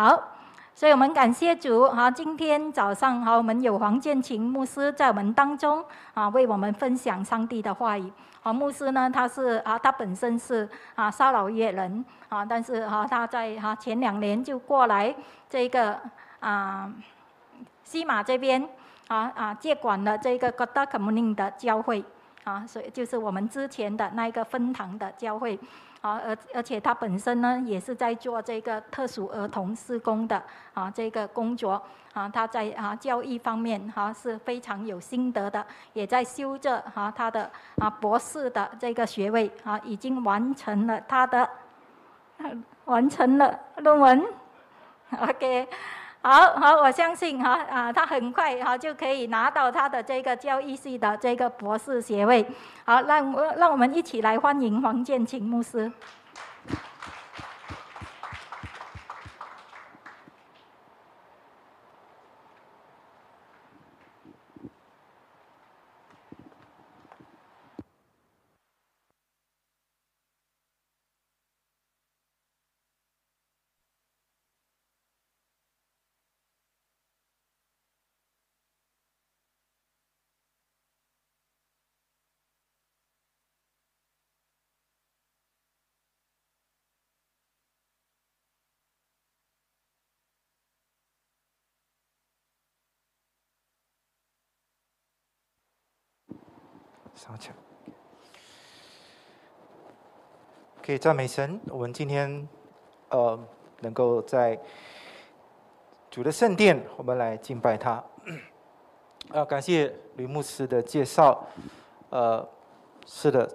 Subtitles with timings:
[0.00, 0.18] 好，
[0.74, 5.84] 所以我们感谢主哈，今天早上哈，我们有黄建琴牧师在我们当中
[6.14, 8.10] 啊，为我们分享上帝的话语。
[8.42, 15.14] 啊，牧师呢，他是啊，他本身是啊，沙老越人啊，但是哈，他在哈前两年就过来
[15.50, 16.00] 这个
[16.38, 16.90] 啊
[17.84, 18.66] 西马这边
[19.08, 22.02] 啊啊接管了这个 God Communing 的教会
[22.44, 25.60] 啊，所以就是我们之前的那一个分堂的教会。
[26.00, 31.82] 啊，而而且他本身呢，也是在做这个特殊儿童施工的啊，这个工作
[32.14, 41.48] 啊，他在啊教育方面哈是非常有心得的，也在修着哈他的啊博士的这个学位啊，已经完成了他的
[42.86, 44.24] 完成了论文
[45.20, 45.68] ，OK。
[46.22, 52.46] 好好，我相信哈啊，他很快哈就可以拿到他的这个交易系的这个博士学位。
[52.84, 55.90] 好，让我让我们一起来欢迎黄建清牧师。
[97.20, 97.52] 上去。
[100.82, 102.48] 可以赞美神，我们今天
[103.10, 103.38] 呃
[103.80, 104.58] 能够在
[106.10, 108.02] 主的圣殿，我们来敬拜他。
[109.34, 111.46] 啊，感谢吕牧师的介绍。
[112.08, 112.48] 呃，
[113.06, 113.46] 是的，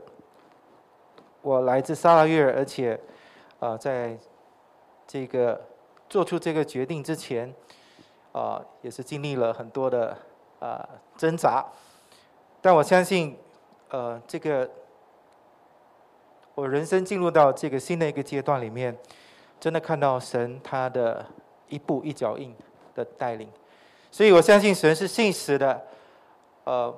[1.42, 2.98] 我来自萨拉约尔，而且
[3.60, 4.16] 啊，在
[5.08, 5.60] 这个
[6.08, 7.52] 做出这个决定之前，
[8.32, 10.16] 啊，也是经历了很多的
[10.60, 11.66] 啊挣扎，
[12.62, 13.36] 但我相信。
[13.90, 14.70] 呃，这个
[16.56, 18.98] 我人生进入到这个新的一个阶段里面，
[19.60, 21.24] 真的看到神他的
[21.70, 22.54] 一步一脚印
[22.96, 23.48] 的带领，
[24.10, 25.82] 所以我相信神是信实的。
[26.64, 26.94] 呃，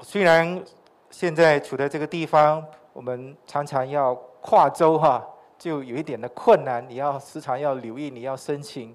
[0.00, 0.62] 虽然
[1.10, 5.24] 现在处在这个地方，我们常常要跨州哈，
[5.58, 8.94] 就有一点的困难，你要时常要留意，你要申请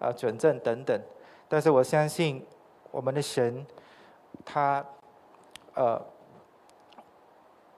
[0.00, 1.00] 啊准证等等，
[1.48, 2.44] 但是我相信
[2.90, 3.64] 我们的神，
[4.44, 4.84] 他
[5.74, 6.04] 呃。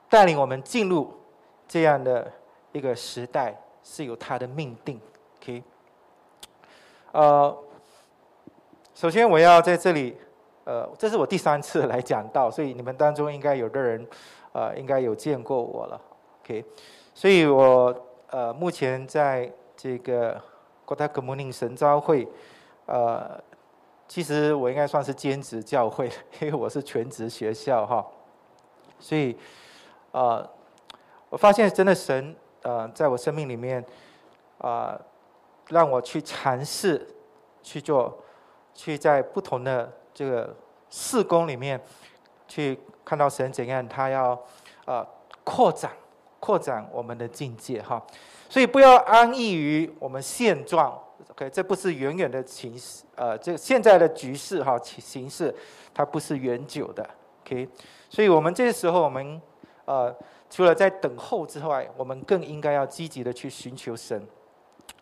[0.09, 1.11] 带领我们进入
[1.67, 2.31] 这样的
[2.71, 4.99] 一个时代，是有他的命定。
[5.41, 5.63] OK，
[7.11, 7.57] 呃，
[8.93, 10.15] 首先我要在这里，
[10.63, 14.07] 呃，这是我第三次来讲道，所以你们当中应该有的人，
[14.53, 15.99] 呃，应该有见过我了。
[16.43, 16.63] OK，
[17.13, 17.93] 所以我
[18.29, 20.39] 呃目前在这个
[20.85, 22.27] 国泰格摩宁神召会，
[22.85, 23.41] 呃，
[24.07, 26.07] 其实我应该算是兼职教会，
[26.39, 28.05] 因为我是全职学校哈，
[28.99, 29.35] 所以。
[30.15, 30.49] 呃，
[31.27, 33.83] 我发现真的神，呃，在我生命里面，
[34.59, 34.97] 啊，
[35.67, 37.05] 让我去尝试
[37.61, 38.17] 去做，
[38.73, 40.55] 去在不同的这个
[40.89, 41.77] 事工里面，
[42.47, 44.41] 去看到神怎样，他要
[44.85, 45.05] 啊
[45.43, 45.91] 扩展
[46.39, 48.01] 扩展我们的境界哈。
[48.47, 50.97] 所以不要安逸于我们现状
[51.31, 52.73] ，OK，这不是远远的情，
[53.15, 55.53] 呃，这现在的局势哈形势，
[55.93, 57.05] 它不是远久的
[57.43, 57.67] ，OK。
[58.09, 59.41] 所以我们这时候我们。
[59.85, 60.15] 呃，
[60.49, 64.21] 除了在等候之外，我们更应该要积极的去寻求神。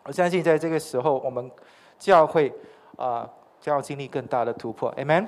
[0.04, 1.50] 我相信在这个时候，我们
[1.98, 2.52] 教会
[2.96, 3.28] 啊
[3.60, 4.94] 将要经历更大的突破。
[4.96, 5.26] Amen。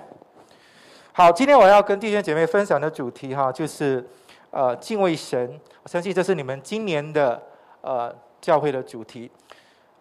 [1.13, 4.07] 好，今天我要跟弟兄姐妹分享的主题哈，就是
[4.51, 5.59] 呃敬畏神。
[5.83, 7.43] 我相信这是你们今年的
[7.81, 9.31] 呃教会的主题。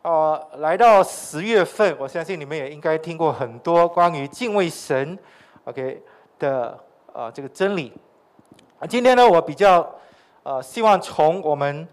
[0.02, 5.18] 呃，来到十月份，我相信你们也应该听过很多关于敬畏神
[5.64, 6.04] OK
[6.38, 6.78] 的
[7.14, 7.94] 呃这个真理。
[8.78, 9.90] 啊，今天呢，我比较，
[10.44, 11.88] 呃，希望从我们，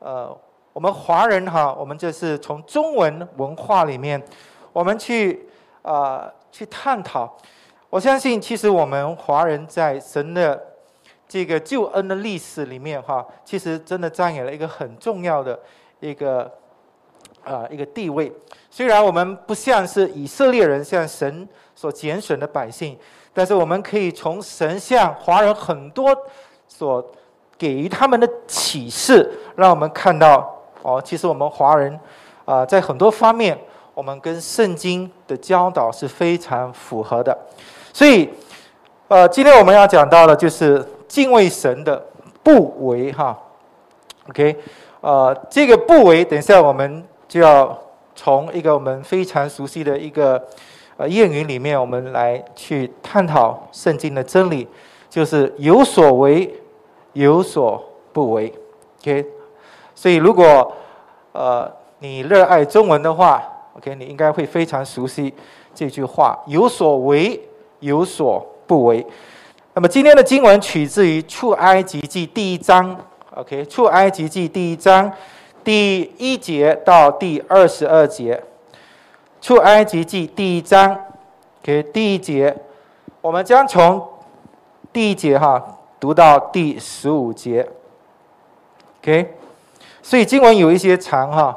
[0.00, 0.36] 呃，
[0.74, 4.22] 我们华人哈，我们这是从中文文化里面，
[4.70, 5.48] 我们去，
[5.80, 7.34] 啊，去探讨。
[7.88, 10.62] 我相信，其实我们华人在神的
[11.26, 15.58] 这个救恩的历史里面哈，其实真的占有了一个很重要的
[16.00, 16.52] 一个，
[17.44, 18.30] 啊，一个地位。
[18.70, 22.98] 虽然我们不像是以色列人，像神所拣选的百姓。
[23.36, 26.16] 但是我们可以从神像华人很多
[26.66, 27.04] 所
[27.58, 32.00] 给予他们的启示，让我们看到哦，其实我们华人
[32.46, 33.58] 啊，在很多方面，
[33.92, 37.36] 我们跟圣经的教导是非常符合的。
[37.92, 38.30] 所以，
[39.08, 42.02] 呃，今天我们要讲到的就是敬畏神的
[42.42, 43.38] 不为哈。
[44.30, 44.56] OK，
[45.02, 47.78] 呃，这个不为，等一下我们就要
[48.14, 50.42] 从一个我们非常熟悉的一个
[50.96, 54.66] 呃谚语里面，我们来去探讨圣经的真理，
[55.10, 56.52] 就是有所为，
[57.12, 57.82] 有所
[58.12, 58.52] 不为。
[59.02, 59.24] OK，
[59.94, 60.72] 所以如果
[61.32, 63.42] 呃你热爱中文的话
[63.76, 65.32] ，OK，你应该会非常熟悉
[65.74, 67.40] 这句话：有所为，
[67.80, 69.06] 有所不为。
[69.74, 72.96] 那么今天的经文取自于出埃及记第一章。
[73.34, 75.12] OK，出埃及记第一章
[75.62, 78.42] 第一节到第二十二节。
[79.40, 80.98] 出埃及记第一章
[81.62, 82.56] 给第一节，
[83.20, 84.06] 我们将从
[84.92, 87.68] 第一节哈读到第十五节。
[89.00, 89.36] OK，
[90.02, 91.56] 所以经文有一些长哈，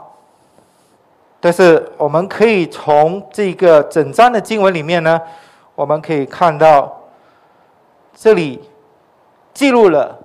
[1.39, 5.19] 但是我们可以从这个整章的经文里面呢，
[5.75, 7.01] 我们可以看到
[8.13, 8.61] 这里
[9.53, 10.17] 记录了。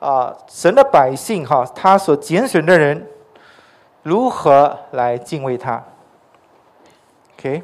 [0.00, 3.06] 啊，神的百姓哈，他所拣选的人
[4.02, 5.84] 如何来敬畏他
[7.40, 7.62] ？OK，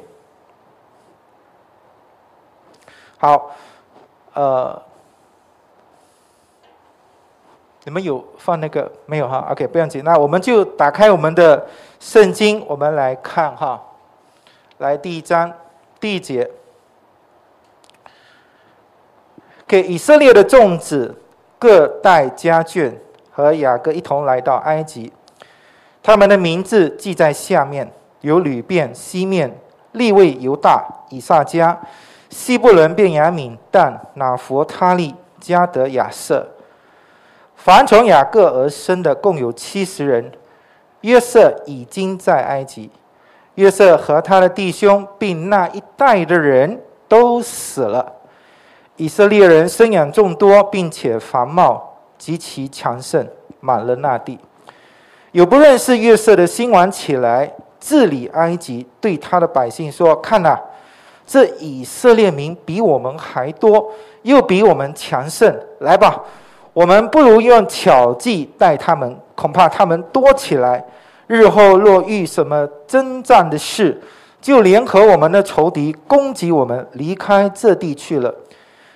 [3.19, 3.51] 好，
[4.33, 4.81] 呃，
[7.83, 11.67] 你们有放那个没有哈？OK，不要紧，那我们就打开我们的
[11.99, 13.79] 圣经，我们来看哈，
[14.79, 15.53] 来第一章
[15.99, 16.49] 第一节，
[19.67, 21.21] 给以色列的众子。
[21.59, 22.93] 各带家眷
[23.31, 25.11] 和雅各一同来到埃及，
[26.03, 27.91] 他们的名字记在下面：
[28.21, 29.59] 有吕便、西面、
[29.93, 31.75] 利位、犹大、以撒迦、
[32.29, 36.47] 西布伦、便雅敏、但、拿佛他利、加德、亚瑟。
[37.55, 40.31] 凡从雅各而生的共有七十人。
[41.01, 42.89] 约瑟已经在埃及，
[43.53, 48.13] 约瑟和他的弟兄并那一代的人都死了。
[48.95, 53.25] 以色列人生养众多，并且繁茂极其强盛，
[53.59, 54.39] 满了那地。
[55.31, 57.53] 有不认识约瑟的新王起来
[57.87, 60.59] 治理埃及，对他的百姓说：“看呐，
[61.25, 63.89] 这以色列民比我们还多，
[64.23, 65.57] 又比我们强盛。
[65.79, 66.21] 来吧，
[66.73, 70.83] 我们不如用巧计待他们，恐怕他们多起来，
[71.27, 73.97] 日后若遇什么征战的事，
[74.41, 78.35] 就联合我们的仇敌攻击我们，离开这地去了。”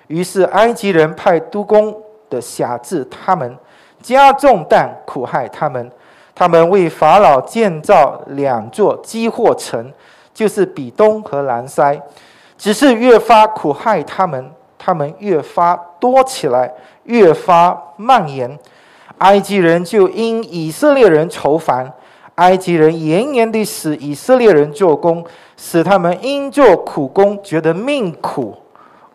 [0.07, 1.95] 于是埃及人派督工
[2.29, 3.57] 的辖制他们，
[4.01, 5.89] 加重担苦害他们。
[6.33, 9.91] 他们为法老建造两座积货城，
[10.33, 12.01] 就是比东和南塞。
[12.57, 16.71] 只是越发苦害他们，他们越发多起来，
[17.03, 18.57] 越发蔓延。
[19.17, 21.91] 埃及人就因以色列人愁烦，
[22.35, 25.23] 埃及人严严地使以色列人做工，
[25.57, 28.55] 使他们因做苦工觉得命苦。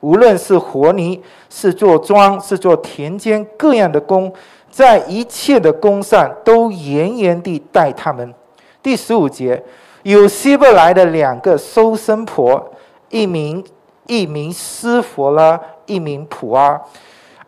[0.01, 4.33] 无论是活泥，是做庄，是做田间各样的工，
[4.77, 8.35] 在一切的工上都严严地待他们。
[8.83, 9.65] 第十五节，
[10.03, 12.63] 有希伯来的两个收生婆，
[13.09, 13.65] 一名
[14.07, 16.79] 一名斯佛拉，一名普阿。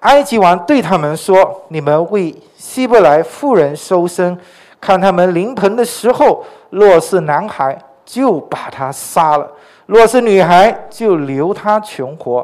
[0.01, 4.35] 埃及王对他们说：“你们为希伯来妇人收生，
[4.81, 9.47] 看他们临盆的时候，若是男孩，就把他杀了。”
[9.85, 12.43] 若是女孩，就留他存活；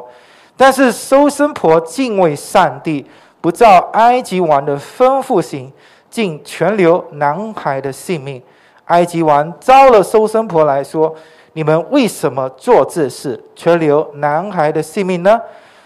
[0.59, 3.07] 但是收生婆敬畏上帝，
[3.45, 5.71] 不照埃及王的吩咐行，
[6.09, 8.43] 竟全留男孩的性命。
[8.87, 11.15] 埃及王招了收生婆来说
[11.53, 15.39] ：“你们为什么做这事，全留男孩的性命呢？”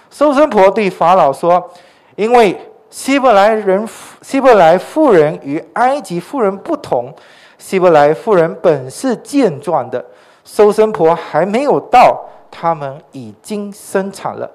[0.08, 1.68] 收生婆对法老说
[2.14, 2.56] ：“因为
[2.90, 3.84] 希伯来人、
[4.22, 7.12] 希伯来妇人与埃及妇人不同，
[7.58, 10.04] 希伯来妇人本是健壮的。”
[10.46, 14.48] 收生婆还没有到，他们已经生产了。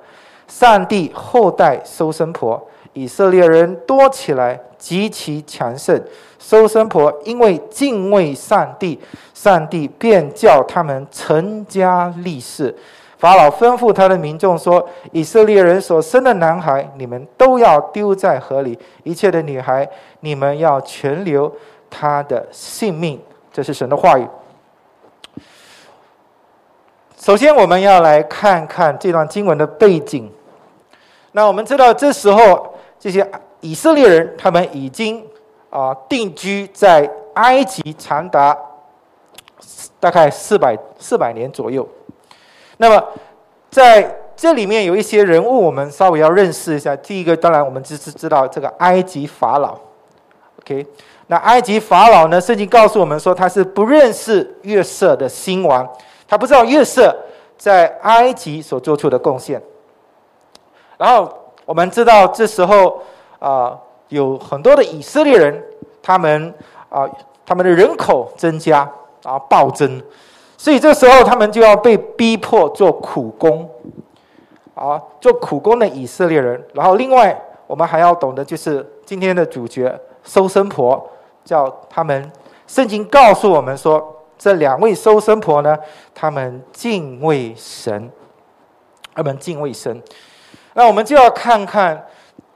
[0.48, 2.62] 上帝后代收生婆，
[2.94, 6.02] 以色列人多起来，极其强盛。
[6.40, 9.00] 收生婆因为敬畏上帝，
[9.34, 12.76] 上帝便叫他们成家立室。
[13.18, 19.88] 法老吩咐他的民众说：“以色列人所生的男孩，你们都要丢在河里；一切的女孩，
[20.20, 21.50] 你们要全留
[21.90, 23.18] 他的性命。”
[23.54, 24.28] 这是神的话语。
[27.18, 30.30] 首先，我们要来看看这段经文的背景。
[31.32, 32.73] 那我们知道，这时候
[33.04, 33.30] 这些
[33.60, 35.28] 以色列人他们已经
[35.70, 38.58] 啊定居在埃及长达
[40.00, 41.86] 大概四百四百年左右。
[42.78, 43.06] 那么
[43.70, 46.96] 在这里面有一些人物，我们稍微要认识一下。
[46.96, 49.78] 第一个，当然我们只是知道这个埃及法老。
[50.62, 50.88] OK，
[51.28, 52.40] 那埃及法老呢？
[52.40, 55.86] 圣经告诉我们说，他是不认识约瑟的新王。
[56.26, 57.14] 他不知道约瑟
[57.58, 59.62] 在埃及所做出的贡献，
[60.98, 63.02] 然后我们知道这时候
[63.40, 63.78] 啊
[64.10, 65.64] 有很多的以色列人，
[66.02, 66.54] 他们
[66.90, 67.10] 啊
[67.46, 68.90] 他们的人口增加
[69.24, 70.02] 啊暴增，
[70.58, 73.70] 所以这时候他们就要被逼迫做苦工，
[74.76, 76.62] 啊，做苦工的以色列人。
[76.74, 81.10] 然后另外我们还要懂得就是今天的主角收生婆，
[81.44, 82.32] 叫他们
[82.68, 85.78] 圣经告诉我们说，这两位收生婆呢，
[86.14, 88.12] 他们敬畏神，
[89.16, 90.02] 他们敬畏神。
[90.74, 92.08] 那我们就要看看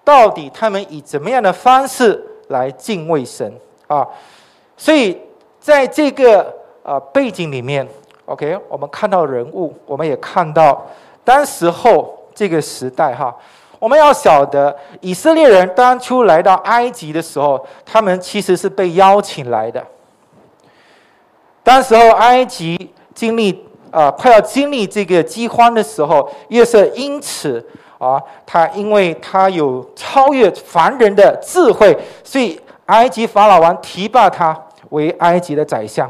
[0.04, 3.54] 到底他们以怎么样的方式来敬畏神
[3.88, 4.08] 啊？
[4.76, 5.20] 所以
[5.60, 7.88] 在这个呃背景里面
[8.26, 10.86] ，OK，我们看到人物，我们也看到
[11.24, 13.36] 当时候这个时代哈。
[13.80, 19.86] 我们要晓得，以色列人当初来到埃及的时候，他们其实是被邀请来的。
[21.64, 27.64] 当时候埃及经历啊快要经历这个饥荒的时候，约瑟因此。
[27.98, 34.56] 啊，他因为他有超越凡人的智慧，所以埃及法老王提拔他
[34.90, 36.08] 为埃及的宰相，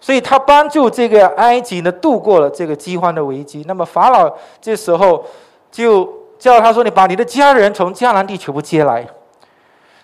[0.00, 3.64] 所以他帮助这个埃及呢度过了这个饥荒的危机。
[3.68, 4.28] 那么法老
[4.60, 5.24] 这时候
[5.70, 9.06] 就叫他说：“你把你的家人从迦南地全部接来。”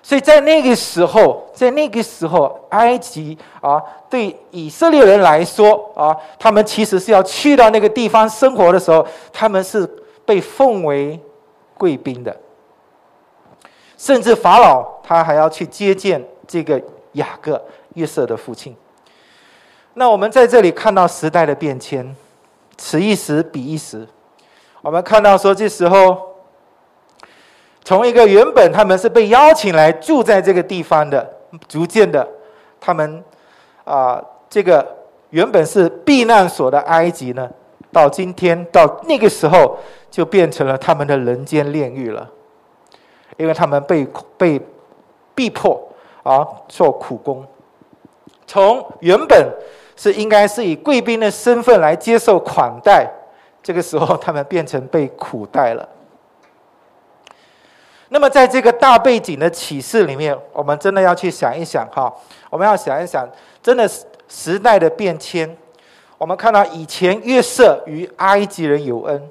[0.04, 9.84] 所以在那个时候，在那个时候，埃及啊，对以色列人来说啊，他们其实是要去到那个地方生活的时候，他们是。
[10.26, 11.18] 被奉为
[11.78, 12.36] 贵宾的，
[13.96, 17.62] 甚至法老他还要去接见这个雅各
[17.94, 18.76] 约瑟的父亲。
[19.94, 22.14] 那我们在这里看到时代的变迁，
[22.76, 24.06] 此一时彼一时。
[24.82, 26.36] 我们看到说，这时候
[27.82, 31.26] 从一个原本他们是被邀请来住在这个地方的，
[31.66, 32.28] 逐渐的，
[32.78, 33.24] 他们
[33.84, 34.86] 啊，这个
[35.30, 37.48] 原本是避难所的埃及呢。
[37.90, 39.78] 到今天，到那个时候，
[40.10, 42.30] 就变成了他们的人间炼狱了，
[43.36, 44.60] 因为他们被被
[45.34, 45.80] 逼迫
[46.22, 47.46] 啊做苦工，
[48.46, 49.52] 从原本
[49.96, 53.06] 是应该是以贵宾的身份来接受款待，
[53.62, 55.88] 这个时候他们变成被苦待了。
[58.08, 62.10] 那么，在这个大背景的启示里面，我们真的要去想一想哈，
[62.48, 63.28] 我们要想一想，
[63.60, 63.90] 真的
[64.28, 65.56] 时代的变迁。
[66.16, 69.30] 我们看到以前约瑟与埃及人有恩，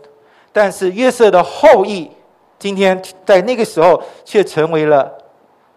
[0.55, 2.09] 但是约瑟的后裔
[2.57, 5.11] 今天在那个时候却成为了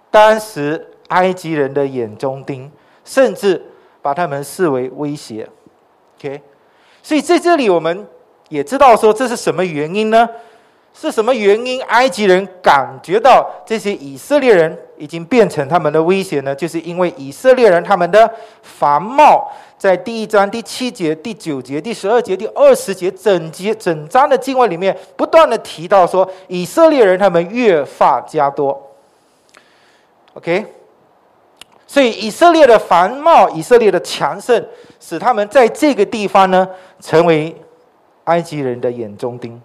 [0.09, 2.71] 当时埃及人的眼中钉，
[3.05, 3.61] 甚至
[4.01, 5.49] 把他们视为威胁。
[6.17, 6.41] OK，
[7.03, 8.07] 所以在这里我们
[8.49, 10.29] 也知道说这是什么原因呢？
[10.95, 16.55] 是什么原因埃及人感觉到这些以色列人已经变成他们的威胁呢？
[16.55, 18.33] 就是因为以色列人他们的
[18.63, 19.51] 繁茂。
[19.79, 28.91] 在第一章第七节、第九节、第十二节、第二十节整节整章的经文里面，不断的提到说，以色列人他们越发加多。
[30.35, 30.67] OK，
[31.87, 34.63] 所以以色列的繁茂、以色列的强盛，
[34.99, 36.69] 使他们在这个地方呢，
[37.01, 37.55] 成为
[38.25, 39.61] 埃及人的眼中钉。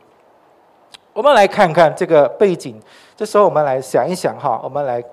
[1.12, 2.80] 我们来看看这个背景，
[3.16, 5.04] 这时候我们来想一想哈，我们来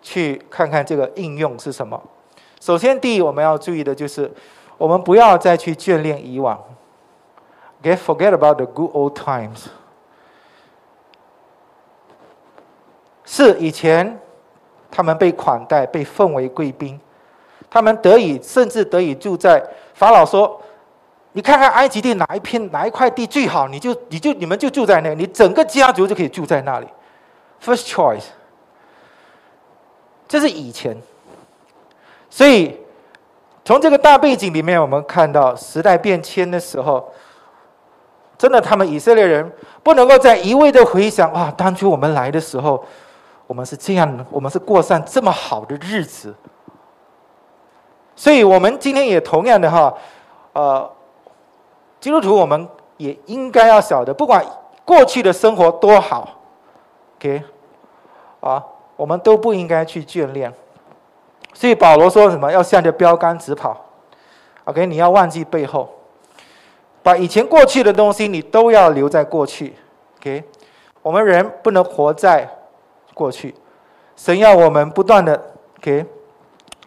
[0.00, 2.00] 去看看这个应用是什么。
[2.64, 4.32] 首先，第一，我们要注意的就是，
[4.78, 6.58] 我们不要再去眷恋以往。
[7.82, 9.66] Get forget about the good old times。
[13.26, 14.18] 是以前
[14.90, 16.98] 他们被款待，被奉为贵宾，
[17.68, 20.58] 他们得以甚至得以住在法老说
[21.32, 26.86] ：“你看看埃及地哪一片哪一块地最好，你就你就你们就住在那，你整个家族就可以住在那里。
[27.62, 28.24] ”First choice。
[30.26, 30.96] 这是以前。
[32.34, 32.76] 所以，
[33.64, 37.08] 从这个大背景里面，我们看到时代变迁的时候，
[38.36, 39.52] 真的，他们以色列人
[39.84, 42.84] 不能够再一味的回想啊，当初我们来的时候，
[43.46, 46.34] 我们是这样，我们是过上这么好的日子。
[48.16, 49.94] 所以，我们今天也同样的哈，
[50.54, 50.90] 呃，
[52.00, 54.44] 基督徒我们也应该要晓得，不管
[54.84, 56.28] 过去的生活多好
[57.20, 57.44] ，OK，
[58.40, 58.60] 啊，
[58.96, 60.52] 我们都不应该去眷恋。
[61.54, 62.52] 所以保罗说什么？
[62.52, 63.80] 要向着标杆直跑。
[64.64, 65.88] OK，你要忘记背后，
[67.02, 69.74] 把以前过去的东西你都要留在过去。
[70.18, 70.42] OK，
[71.00, 72.48] 我们人不能活在
[73.14, 73.54] 过去，
[74.16, 75.40] 神要我们不断的
[75.78, 76.04] OK，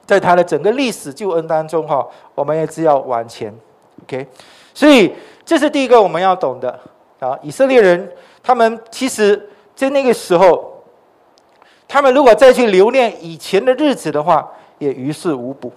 [0.06, 2.06] 在他的整个历史救恩当中哈，
[2.36, 3.54] 我们也只要往前。
[4.04, 4.28] OK，
[4.74, 5.14] 所以
[5.46, 6.80] 这是第一个我们要懂的
[7.20, 7.38] 啊。
[7.42, 10.77] 以色列人他们其实在那个时候，
[11.88, 15.72] 他们如果再去留恋以前的日子的话，也于事无补，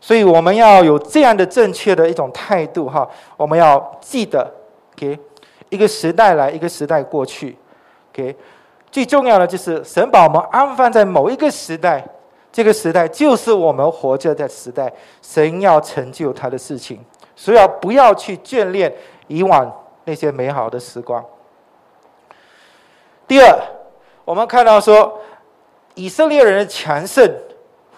[0.00, 3.08] 所以我们要有这样的正确的一种态度哈。
[3.36, 4.48] 我们要记得，
[4.94, 5.18] 给
[5.68, 7.56] 一个时代来，一个时代过去，
[8.12, 8.36] 给
[8.90, 12.04] 最重要的就是神把我们安放在某一个时代，
[12.52, 14.92] 这个时代就是我们活着的时代，
[15.22, 16.98] 神要成就他的事情，
[17.34, 18.92] 所以要不要去眷恋
[19.28, 19.72] 以往
[20.04, 21.24] 那些美好的时光。
[23.26, 23.58] 第二，
[24.24, 25.20] 我们看到说，
[25.94, 27.30] 以色列人的强盛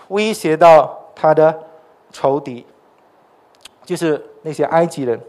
[0.09, 1.57] 威胁到他的
[2.11, 2.67] 仇敌，
[3.85, 5.21] 就是那些埃及人。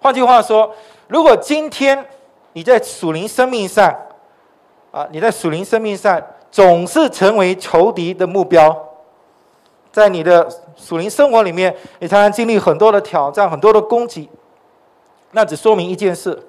[0.00, 0.74] 换句话说，
[1.08, 2.02] 如果今天
[2.52, 3.94] 你在属灵生命上，
[4.90, 8.88] 啊，你在属灵生命上总是成为仇敌的目标，
[9.92, 14.30] 在你的属灵生活里面，你常常经历很多的挑战、很多的攻击，
[15.32, 16.42] 那只说明一件事，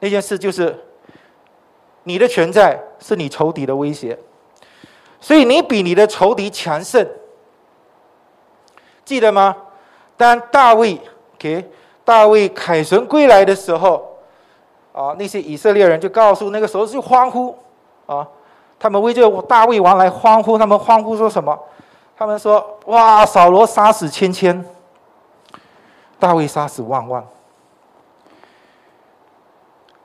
[0.00, 0.86] 那件事就是。
[2.02, 4.18] 你的存在是你仇敌的威胁，
[5.20, 7.06] 所以你比你的仇敌强盛。
[9.04, 9.56] 记得吗？
[10.16, 11.00] 当大卫
[11.38, 11.68] 给
[12.04, 14.18] 大卫凯旋归来的时候，
[14.92, 17.56] 啊，那些以色列人就告诉那个时候就欢呼，
[18.06, 18.26] 啊，
[18.78, 21.58] 他们为这大卫王来欢呼，他们欢呼说什么？
[22.16, 24.64] 他们说：哇，扫罗杀死千千，
[26.18, 27.26] 大卫杀死万万。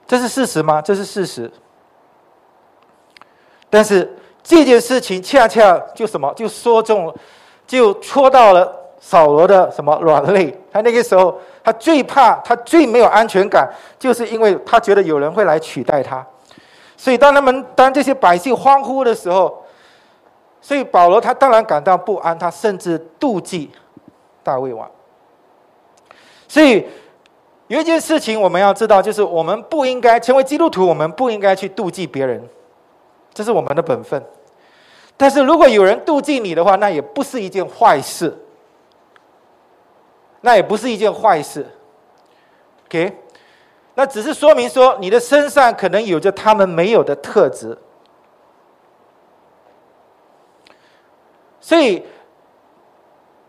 [0.08, 0.82] 这是事实吗？
[0.82, 1.52] 这是事实。
[3.76, 4.10] 但是
[4.42, 7.14] 这件事情恰恰就什么，就说中，
[7.68, 10.58] 就戳到了扫罗的什么软肋。
[10.72, 16.26] 他那个时候，他最怕，他最没有安全感，就是因为他觉得有人会来取代他。
[16.96, 19.62] 所以当他们当这些百姓欢呼的时候，
[20.62, 23.70] 所以保罗他当然感到不安，他甚至妒忌
[24.42, 24.90] 大卫王。
[26.48, 26.88] 所以
[27.68, 32.42] 有一件事情我们要知道，就是我们不应该成为基督徒，我们不应该去妒忌别人。
[33.36, 34.26] 这是我们的本分，
[35.18, 38.34] 但是如果有人妒忌你的话，那也不是一件坏事，
[40.40, 41.68] 那也不是一件坏事
[42.86, 43.14] ，OK，
[43.94, 47.78] 那只是说明说你的身上可能有着他们没有的特质，
[51.60, 52.06] 所以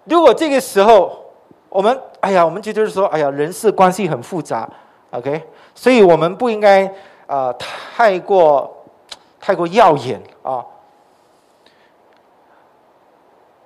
[0.03, 1.33] 如果这个时候
[1.69, 4.69] 我们哎呀，我们就就是说哎呀，人事关系很复杂
[5.13, 5.41] ，OK，
[5.77, 6.93] 所以我们不应该
[7.29, 8.73] 啊太过。
[9.47, 10.67] 太过耀眼啊！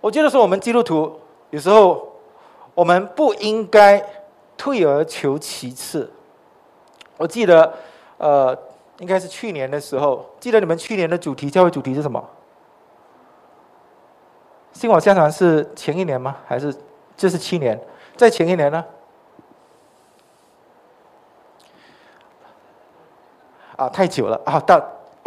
[0.02, 2.06] 我觉得说我们基督徒有时候
[2.74, 4.04] 我们不应该
[4.58, 6.12] 退而求其次。
[7.16, 7.72] 我记得
[8.18, 8.54] 呃，
[8.98, 12.22] 应该是去年的时候，记得你们去年的主题教会主题是什么？
[14.74, 16.36] 新网相传是前一年吗？
[16.46, 16.76] 还是
[17.16, 17.82] 这是七年？
[18.18, 18.84] 在前一年呢？
[23.76, 24.60] 啊，太久了啊！
[24.60, 24.78] 到。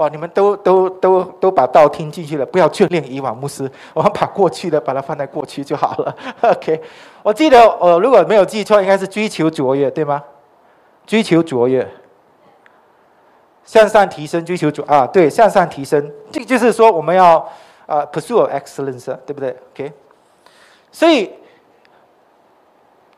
[0.04, 0.10] 哇！
[0.10, 6.16] 你们都都都都把道听进去了，不要眷恋以往牧师，我们把过去的把它放在过去就好了。
[6.42, 6.82] OK，
[7.24, 10.22] 我记得我如果没有记错，应该是追求卓越，对吗？
[11.08, 11.88] 追求卓越，
[13.63, 17.38] 向上提升，追求卓啊，对，向上提升，这个就是说我们要
[17.86, 19.94] 啊，pursue excellence，对不对？OK，
[20.92, 21.32] 所以。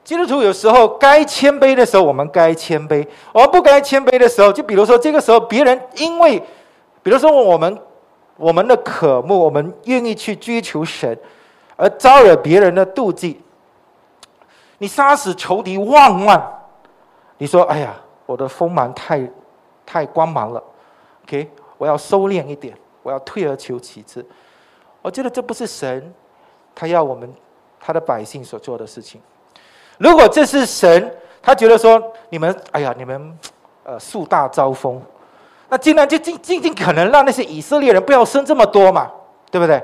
[0.04, 6.40] 基督徒有时候该谦卑的时候，我们该谦卑；我们不该谦卑的时候，就比如说这个时候，别人因为。
[7.06, 7.80] 比如说，我们
[8.36, 11.16] 我们的渴慕，我们愿意去追求神，
[11.76, 13.40] 而招惹别人的妒忌。
[14.80, 16.44] 你杀死仇敌万万，
[17.38, 19.22] 你说：“哎呀，我的锋芒太
[19.86, 20.64] 太光芒了。
[21.26, 24.26] ”OK，我要收敛一点，我要退而求其次。
[25.04, 26.12] 我觉得这不是神
[26.74, 27.32] 他要我们
[27.80, 29.22] 他的百姓所做的事情。
[30.00, 33.40] 如果这是神，他觉得说你们，哎呀，你们
[33.84, 35.00] 呃树大招风。
[35.70, 39.10] 那尽量就尽尽尽可能让那些以色列人不要生这么多嘛，
[39.50, 39.84] 对不对？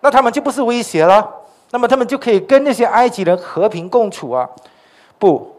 [0.00, 1.28] 那他们就不是威胁了，
[1.70, 4.48] 那么他们就可以跟那些埃及人和平共处啊？
[5.18, 5.56] 不，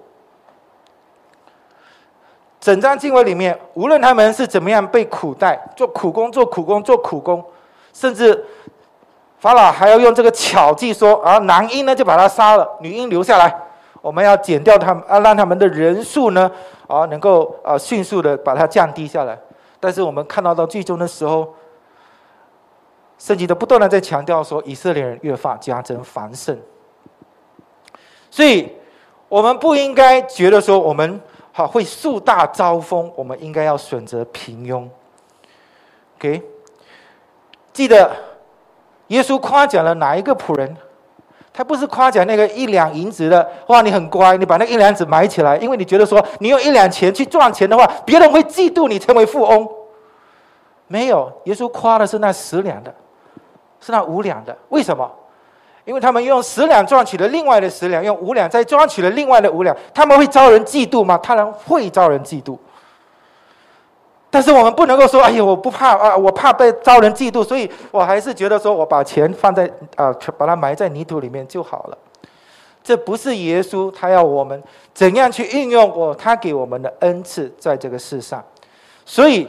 [2.59, 7.43] 整章经文里面，无论他们是怎么样被苦待，做苦工，做苦工，做苦工，
[7.91, 8.45] 甚至
[9.39, 13.55] 法老还要用这个巧计说啊，男婴呢就把他杀了，女婴留下来，
[14.05, 16.51] 我们要减掉他们啊，让他们的人数呢。
[16.87, 19.35] 啊，能够啊迅速的把它降低下来，
[19.79, 21.51] 但是我们看到到最终的时候，
[23.17, 26.55] 圣经都不断的在强调说，以色列人越发加增繁盛。
[28.29, 28.71] 所以，
[29.27, 31.19] 我们不应该觉得说我们
[31.51, 34.87] 好会树大招风，我们应该要选择平庸。
[36.19, 36.43] OK，
[37.73, 38.15] 记得
[39.07, 40.77] 耶稣夸奖了哪一个仆人？
[41.55, 49.65] 他不是夸奖那个一两银子的，哇，你很乖，你把那一两子买起来，因为你觉得说你用一两钱去赚钱的话，别人会嫉妒你成为富翁。
[50.87, 52.93] 没有，耶稣夸的是那十两的，
[53.79, 54.55] 是那五两的。
[54.67, 55.09] 为什么？
[55.85, 61.17] 因为他们用十两赚取了另外的十两，用五两再赚取了另外的五两，他们会招人嫉妒吗？
[61.19, 62.57] 当然会招人嫉妒。
[64.35, 69.63] 但是我们不能够说，哎呀，我不怕啊，我怕被遭人嫉妒，所以我还是觉得说我把钱放在
[69.95, 71.97] 啊，把它埋在泥土里面就好了。
[72.83, 74.61] 这不是耶稣，他要我们
[74.93, 78.43] 怎样去运用我他给我们的恩赐在这个世上。
[79.05, 79.47] 所以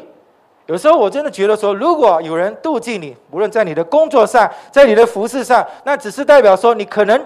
[0.66, 7.20] 有时候我真的觉得说，如果有人妒忌你，无论在你的工作上，在你的服饰上，那只是代表说你可能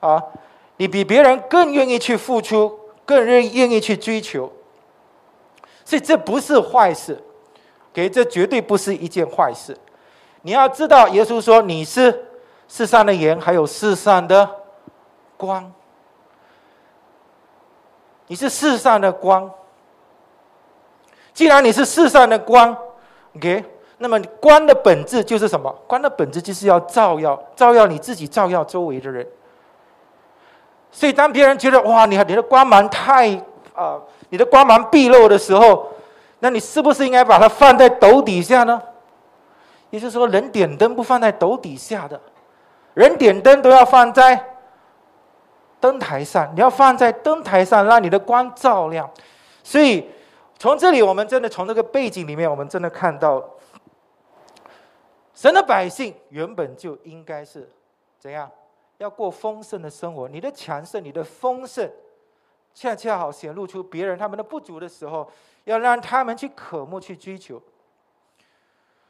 [0.00, 0.18] 啊，
[0.78, 2.72] 你比别人更愿意去付出，
[3.04, 4.50] 更愿愿意去追求。
[5.90, 7.20] 所以这不是坏事，
[7.92, 9.76] 给这绝对不是一件坏事。
[10.42, 12.26] 你要知道，耶稣说你是
[12.68, 14.48] 世上的盐，还有世上的。
[15.36, 15.72] 光，
[18.28, 19.50] 你是世上的光。
[21.34, 22.76] 既然你是世上的光
[23.34, 23.64] ，OK，
[23.98, 25.76] 那么光的本质就是什么？
[25.88, 29.26] 光的本质就是要照耀，照耀你自己，照耀周围的人。
[30.92, 33.34] 所以，当别人觉得哇，你你的光芒太
[33.74, 33.98] 啊，
[34.30, 35.92] 你的光芒毕露的时候，
[36.38, 38.82] 那你是不是应该把它放在斗底下呢？
[39.90, 42.18] 也就是说，人点灯不放在斗底下的，
[42.94, 44.46] 人点灯都要放在。
[45.80, 49.10] 灯台上，你要放在灯台上，让你的光照亮。
[49.64, 50.06] 所以，
[50.58, 53.42] 从这里，我们真的从这个背景里面，我们真的看到，
[55.34, 57.66] 神的百姓原本就应该是
[58.18, 58.50] 怎样，
[58.98, 60.28] 要过丰盛的生活。
[60.28, 61.90] 你的强盛，你的丰盛，
[62.74, 65.30] 恰恰好显露出别人他们的不足的时候，
[65.64, 67.62] 要让他们去渴慕、去追求。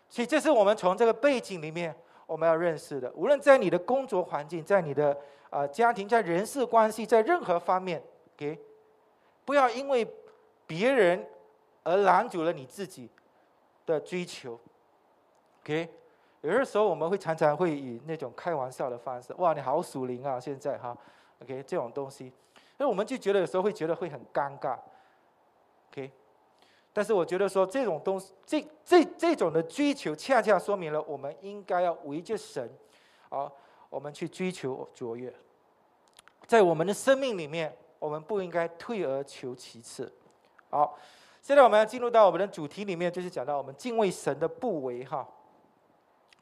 [0.08, 1.94] 所以，这是我们从这个背景里面
[2.26, 3.10] 我们要认识的。
[3.14, 5.16] 无论在你的工作环境，在你的。
[5.50, 8.00] 啊，家庭在人事关系，在任何方面，
[8.36, 8.56] 给
[9.44, 10.06] 不要因为
[10.64, 11.26] 别人
[11.82, 13.10] 而拦阻了你自己
[13.84, 14.56] 的追求。
[15.64, 15.88] OK，
[16.42, 20.96] 有的时候我们会常常会以那种开玩笑的方式，哇，你好属灵啊，现在哈
[21.42, 22.32] ，OK，这种东西，
[22.80, 24.74] 所以我们就觉得有时候会觉得会很尴尬。
[25.90, 26.10] OK，
[26.94, 32.74] 但是我觉得说这种东西，这这这种的追求，恰恰说明了我们应该要围着神，
[33.28, 33.52] 啊。
[33.90, 35.30] 我们去追求卓越，
[36.46, 40.10] 在我们的生命里面，我们不应该退而求其次。
[40.70, 40.96] 好，
[41.42, 45.28] 现在我们要进入到我们的主题里面，就是讲到我们敬畏神的不为哈。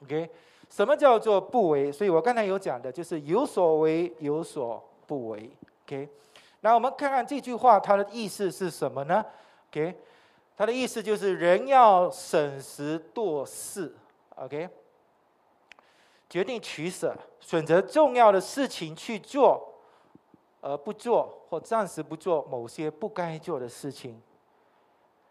[0.03, 0.29] OK，
[0.69, 1.91] 什么叫做不为？
[1.91, 5.51] 所以我刚才有讲的，就是有所为有所不为。
[5.85, 6.07] OK，
[6.61, 9.25] 那我们看看这句话它的意思是什么呢
[9.69, 9.95] ？OK，
[10.57, 13.95] 它的意思就是人要审时度势。
[14.35, 14.69] OK。
[16.29, 19.73] 决定取舍，选择重要的事情去做，
[20.61, 24.21] 而不做或暂时不做某些不该做的事情。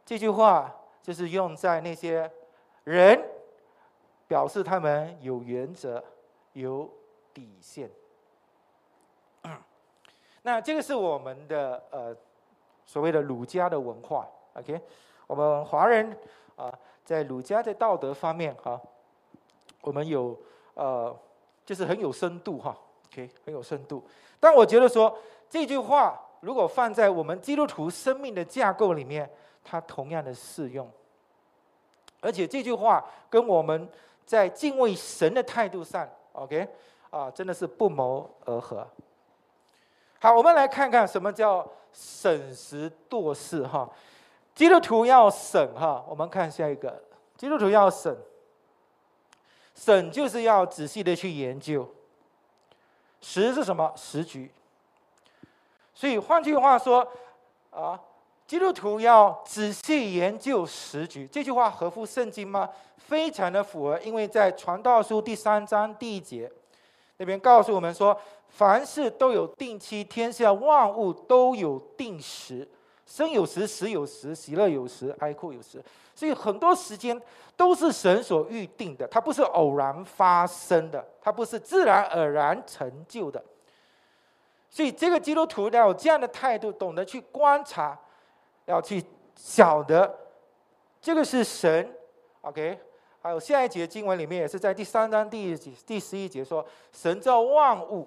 [0.05, 2.29] 这句话就是用在那些
[2.83, 3.23] 人
[4.27, 6.03] 表示他们有原则、
[6.55, 6.91] 有
[7.33, 7.89] 底线。
[10.43, 12.17] 那这个是我们的呃
[12.85, 14.29] 所谓的儒家的文化。
[14.55, 14.81] OK，
[15.27, 16.17] 我们华人
[16.57, 16.73] 啊，
[17.05, 18.81] 在儒家在道德方面哈，
[19.83, 20.39] 我们有。
[20.81, 21.13] 呃，
[21.67, 24.01] 就是很有深度哈，OK，很有深度。
[24.39, 25.13] 但我觉得说
[25.51, 29.29] 这句话如果放在我们基督徒生命的架构里面，
[29.65, 30.89] 它同样的适用。
[32.21, 33.89] 而且这句话跟我们
[34.25, 36.69] 在敬畏神的态度上，OK，
[37.11, 38.87] 啊，真的是不谋而合。
[40.21, 43.89] 好，我们来看看什么叫审时度势哈。
[44.55, 47.01] 基督徒要审哈，我们看下一个，
[47.37, 48.17] 基督徒要审。
[49.77, 51.89] 审就是要仔细的去研究，
[53.21, 54.51] 时是什么时局？
[55.95, 57.07] 所以换句话说，
[57.71, 58.01] 啊，
[58.45, 61.29] 基督徒要仔细研究时局。
[61.29, 62.69] 这句话合乎圣经吗？
[62.97, 66.51] 非常的符合，因为在传道书第三章第一节
[67.19, 72.67] 那边告诉我们说，凡事都有定期，天下万物都有定时。
[73.07, 75.83] 生有时，死有时；喜乐有时，哀哭有时。
[76.15, 77.19] 所以很多时间
[77.57, 83.43] 都是神所预定的，它不是偶然发生的，它不是自然而然成就的。
[84.69, 87.99] 所以这个基督徒要有这样的态度，懂得去观察，
[88.67, 89.03] 要去
[89.35, 90.15] 晓得
[91.01, 91.91] 这个是神。
[92.43, 92.79] OK，
[93.23, 98.07] 还有下一节经文里面也是在第三章第几第十一节说：“神造万物，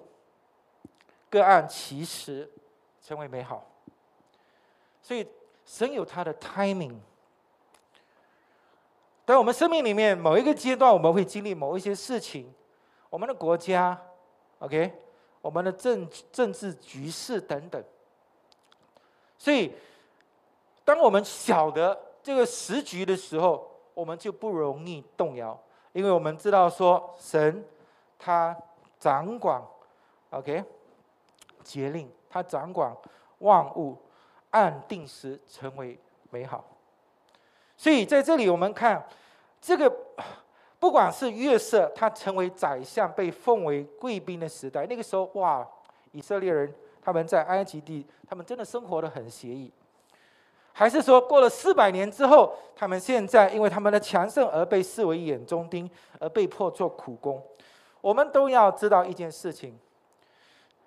[1.32, 2.48] 个案其实
[3.00, 3.66] 成为美好。”
[5.00, 5.26] 所以，
[5.64, 6.94] 神有他的 timing。
[9.24, 12.52] 在我们生命里面某一个阶段，我们会经历某一些事情，
[13.08, 13.98] 我们的国家
[14.58, 14.92] ，OK，
[15.40, 17.82] 我们的政政治局势等等。
[19.38, 19.72] 所以，
[20.84, 25.58] 当我们晓得这个时局的时候，我们就不容易动摇，
[25.92, 27.64] 因为我们知道说，神
[28.18, 28.56] 他
[28.98, 29.62] 掌管
[30.30, 30.64] ，OK，
[31.62, 32.94] 节令，他掌管
[33.38, 33.96] 万物。
[34.54, 35.98] 按定时成为
[36.28, 36.62] 美好，
[37.74, 39.02] 所以在这里我们看，
[39.62, 39.90] 这个
[40.78, 45.66] 不管是月色他成为宰相，被奉为贵宾的时代，那个时候哇，
[46.10, 46.70] 以色列人
[47.00, 49.72] 他们在埃及地，他们真的生活的很惬意。
[50.74, 57.42] 还是说过了四百年之后，他们现在因为他们的强盛而被视为眼中钉，而被迫做苦工？
[58.02, 59.78] 我们都要知道一件事情，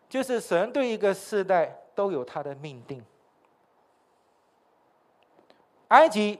[0.09, 3.03] 就是神对一个世代都有他的命定。
[5.89, 6.39] 埃及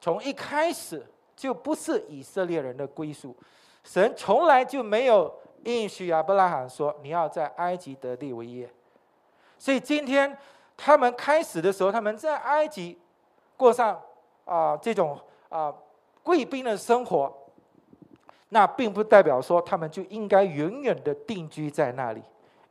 [0.00, 3.36] 从一开始就不是以色列人的归属，
[3.84, 5.32] 神从来就没有
[5.64, 8.70] 应许亚伯拉罕说你要在埃及得地为业，
[9.58, 10.36] 所以今天。
[10.80, 12.96] 他们开始的时候，他们在埃及
[13.56, 14.00] 过上
[14.44, 15.74] 啊这种啊
[16.22, 17.36] 贵宾的生活，
[18.50, 22.22] 那并不代表说他们就应该永远的定居在那里，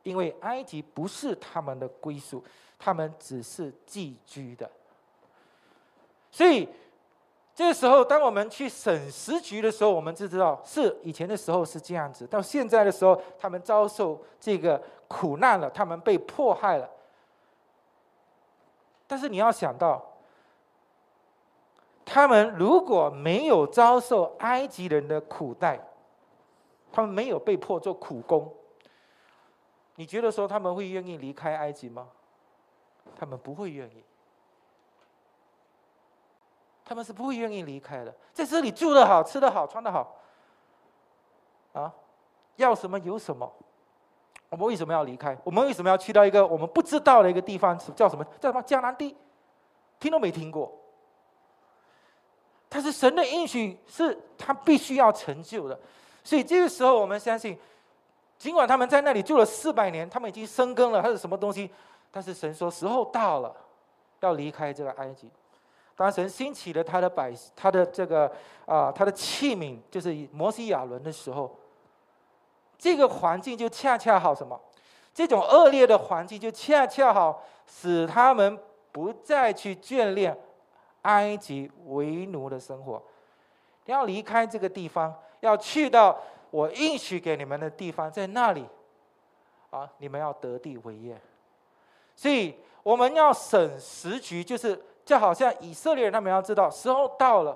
[0.08, 2.42] 因为埃及不是他们的归宿，
[2.80, 4.70] 他们只是寄居的。
[6.32, 6.70] 所以
[7.54, 16.90] 这时候，当我们去审时局的时候，我们就知道是以前的时候是这样子，到现在的时候，他们遭受这个苦难了，他们被迫害了。
[19.08, 20.02] 但是你要想到，
[22.06, 25.80] 他们如果没有遭受埃及人的苦待，
[26.94, 28.54] 他们没有被迫做苦工，
[29.98, 32.08] 你觉得说他们会愿意离开埃及吗？
[33.18, 34.04] 他们不会愿意，
[36.86, 38.14] 他们是不会愿意离开的。
[38.32, 40.16] 在这里住的好，吃的好，穿的好，
[41.74, 41.92] 啊，
[42.58, 43.52] 要什么有什么。
[44.50, 45.36] 我们为什么要离开？
[45.44, 47.76] 我们为什么要去到一个我们不知道的一个地方？
[47.96, 48.24] 叫什么？
[48.40, 48.64] 叫什么？
[48.64, 49.18] 迦南地？
[50.00, 50.72] 听都没听过。
[52.70, 55.80] 但是神的应许是他必须要成就的，
[56.24, 57.58] 所以这个时候我们相信，
[58.38, 61.70] 尽管他们在那里住了四百年，他们已经生根了，还是什么东西？
[62.12, 63.56] 但是神说时候到了，
[64.20, 65.30] 要离开这个埃及。
[65.96, 68.32] 当神兴起了他的百他的这个
[68.66, 71.58] 啊他的器皿，就是摩西亚伦的时候。
[72.78, 74.60] 这个环境就恰恰好什么？
[75.12, 78.60] 这种恶劣的环境就恰恰好使他们
[78.92, 80.38] 不再去眷恋
[81.02, 83.02] 埃及为奴的生活，
[83.86, 86.16] 要离开这个地方，要去到
[86.50, 88.66] 我应许给你们的地方，在那里，
[89.70, 91.20] 啊，你们要得地为业。
[92.16, 97.56] 所以我们要审时局，就是就好像以色列人他们要知道时候到了，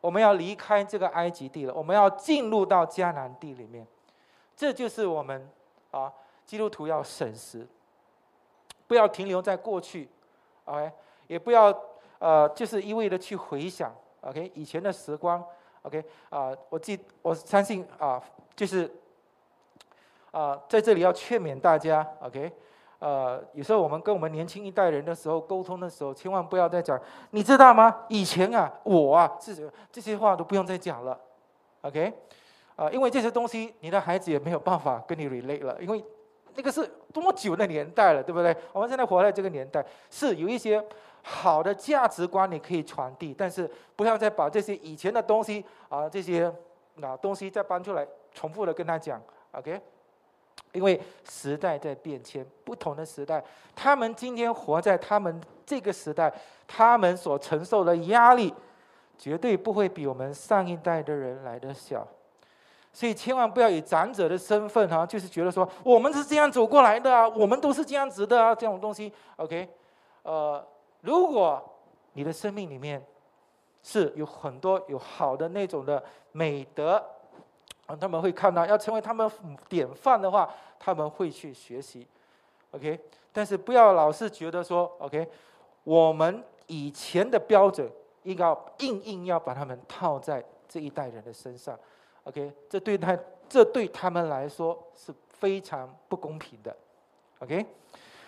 [0.00, 3.86] 我们要离开这个埃及地了，我们要进入到迦南地里面。
[4.54, 5.50] 这就是我们
[5.90, 6.12] 啊，
[6.44, 7.66] 基督徒要审时，
[8.86, 10.08] 不要停留在过去
[10.66, 10.92] ，OK，
[11.26, 11.74] 也不要
[12.18, 15.42] 呃，就是一味的去回想，OK，以前的时光
[15.82, 18.22] ，OK，啊，我记，我相信啊，
[18.56, 18.90] 就是
[20.30, 22.50] 啊，在这里要劝勉大家，OK，
[22.98, 28.04] 呃，有时候我们跟我们年轻一代人的时候沟通的时候，千万不要再讲，你知道吗？
[28.08, 29.52] 以前啊，我啊，这
[29.90, 31.18] 这些话都不用再讲了
[31.82, 32.12] ，OK。
[32.74, 36.02] 啊，因为这些东西，你的孩子也没有办法跟你 relate 了，因为
[36.54, 38.56] 那个是多久的年代了，对不对？
[38.72, 40.82] 我们现在活在这个年代，是有一些
[41.22, 46.52] 好的价值观你可以传递，但是不要再把这些以前的东西啊，这些
[47.00, 49.80] 啊东西再搬出来，重复的跟他讲，OK？
[50.72, 53.42] 因为时代在变迁，不同的时代，
[53.74, 56.32] 他们今天活在他们这个时代，
[56.66, 58.52] 他们所承受的压力，
[59.18, 62.06] 绝对不会比我们上一代的人来的小。
[62.94, 69.68] 所以千万不要以长者的身份哈，就是觉得说我们是这样走过来的啊，我们都是这样子的啊，这种东西，OK，
[70.22, 70.62] 呃，
[71.02, 71.62] 如果
[72.14, 73.04] 你的生命里面
[73.82, 77.04] 是有很多有好的那种的美德，
[77.86, 79.30] 啊，他们会看到要成为他们
[79.68, 82.06] 典范的话，他们会去学习
[82.70, 82.98] ，OK，
[83.32, 85.28] 但是不要老是觉得说 OK，
[85.84, 87.90] 我们以前的标准
[88.22, 91.78] 应该硬硬要把他们套在这一代人的身上。
[92.24, 96.74] OK，这对他这对他们来说是非常不公平的。
[97.40, 97.66] OK，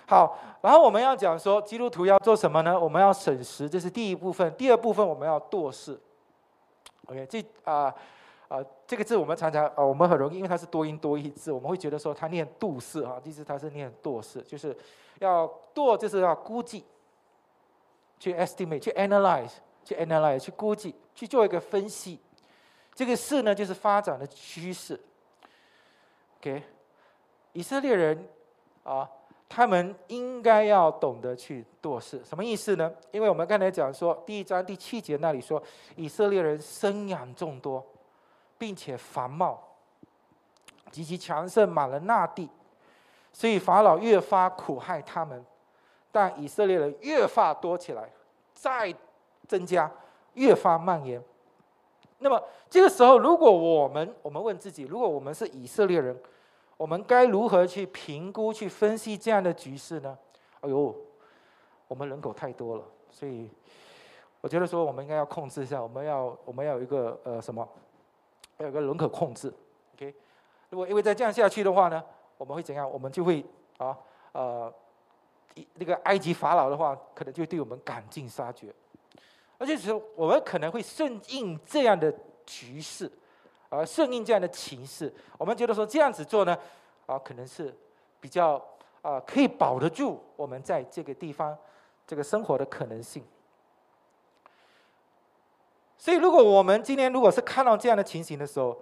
[0.07, 2.79] 好，然后我们要讲说基督徒要做什么呢？
[2.79, 4.55] 我们要审时，这是第一部分。
[4.57, 5.99] 第二部分我们要惰事。
[7.07, 7.95] OK，这啊
[8.49, 14.77] 啊这个字我们常常啊我们很容易，因为它是多音多义字，我们会觉得说它念度事啊，其实它是念惰事，就是
[15.21, 16.85] 要惰就是要估计，
[18.19, 19.53] 去 estimate，去 analyze，
[19.85, 22.21] 去 analyze，去估计，去做一个分析。
[22.95, 25.01] 这个事呢，就是发展的趋势。
[26.39, 26.63] OK，
[27.53, 28.29] 以色列人
[28.85, 29.11] 啊，
[29.49, 32.93] 他们应该要懂得去做事，什么意思呢？
[33.13, 35.63] 因为我们刚才讲说，第一章第七节那里说，
[35.97, 37.85] 以色列人生养众多，
[38.59, 39.63] 并且繁茂，
[40.91, 42.49] 极其强盛，满了那地，
[43.33, 45.45] 所以法老越发苦害他们，
[46.11, 48.11] 但以色列人越发多起来，
[48.55, 48.95] 再
[49.47, 49.91] 增加。
[50.35, 51.23] 越发蔓延。
[52.19, 56.21] 那么这个时候，如果我们我们问自己，如果我们是以色列人，
[56.77, 60.17] 我们该如何去评估、去分析这样的局势呢？
[60.61, 60.95] 哎呦，
[61.87, 63.49] 我们人口太多了，所以
[64.41, 67.69] 我觉得说我们应该要控制一下，我们要我们要有一个呃什么，
[68.59, 69.53] 要有个人口控制。
[69.95, 70.15] OK，
[70.71, 72.03] 如果因为再这样下去的话呢，
[72.37, 72.91] 我们会怎样？
[72.91, 73.45] 我们就会
[73.77, 73.97] 啊
[74.33, 74.73] 呃，
[75.75, 78.75] 那个埃及法老的话，可能就对我们赶尽杀绝。
[79.57, 82.13] 而且是我们可能会顺应这样的
[82.45, 83.11] 局势，
[83.77, 85.13] 而顺应这样的情势。
[85.39, 86.57] 我们觉得说这样子做呢，
[87.07, 87.75] 啊，可能是
[88.21, 88.63] 比较
[89.03, 91.57] 啊可以保得住我们在这个地方
[92.07, 93.25] 这个生活的可能性。
[95.99, 98.77] 所以，如果我们今天如果是看到这样的情形的时候，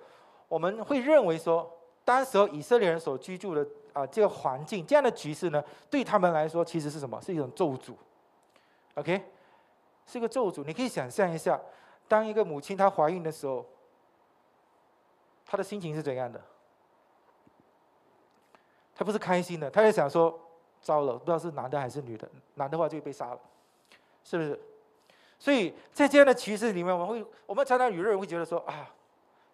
[0.49, 1.71] 我们会认为说，
[2.05, 7.21] 当时候以色列人所居住的啊这个环境，这样的局势呢，对他们来说其实是什么？
[7.21, 7.95] 是一种咒诅。
[8.95, 9.23] OK。
[10.05, 11.59] 是一个咒诅，你可以想象一下，
[12.09, 13.65] 当一个母亲她怀孕的时候，
[15.53, 16.41] 他的心情是怎样的？
[18.95, 20.41] 他不是开心的，他在想说：
[20.81, 23.41] 糟了，不知道是男的还是女的，男的话就被杀了，
[24.25, 24.59] 是不是？
[25.39, 28.89] 所以在这样的趋势里面，我们会，我们常常有人会觉得说：啊，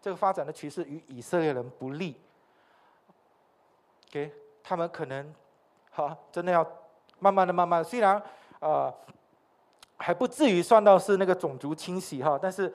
[0.01, 2.15] 这个发展的趋势与以色列人不利，
[4.09, 4.33] 给
[4.63, 5.35] 他们可能，
[5.91, 6.65] 好，真的要
[7.19, 8.23] 慢慢的、慢慢，虽然
[8.61, 8.95] 啊。
[10.01, 12.73] 还不至于算到是那个种族清洗哈，但是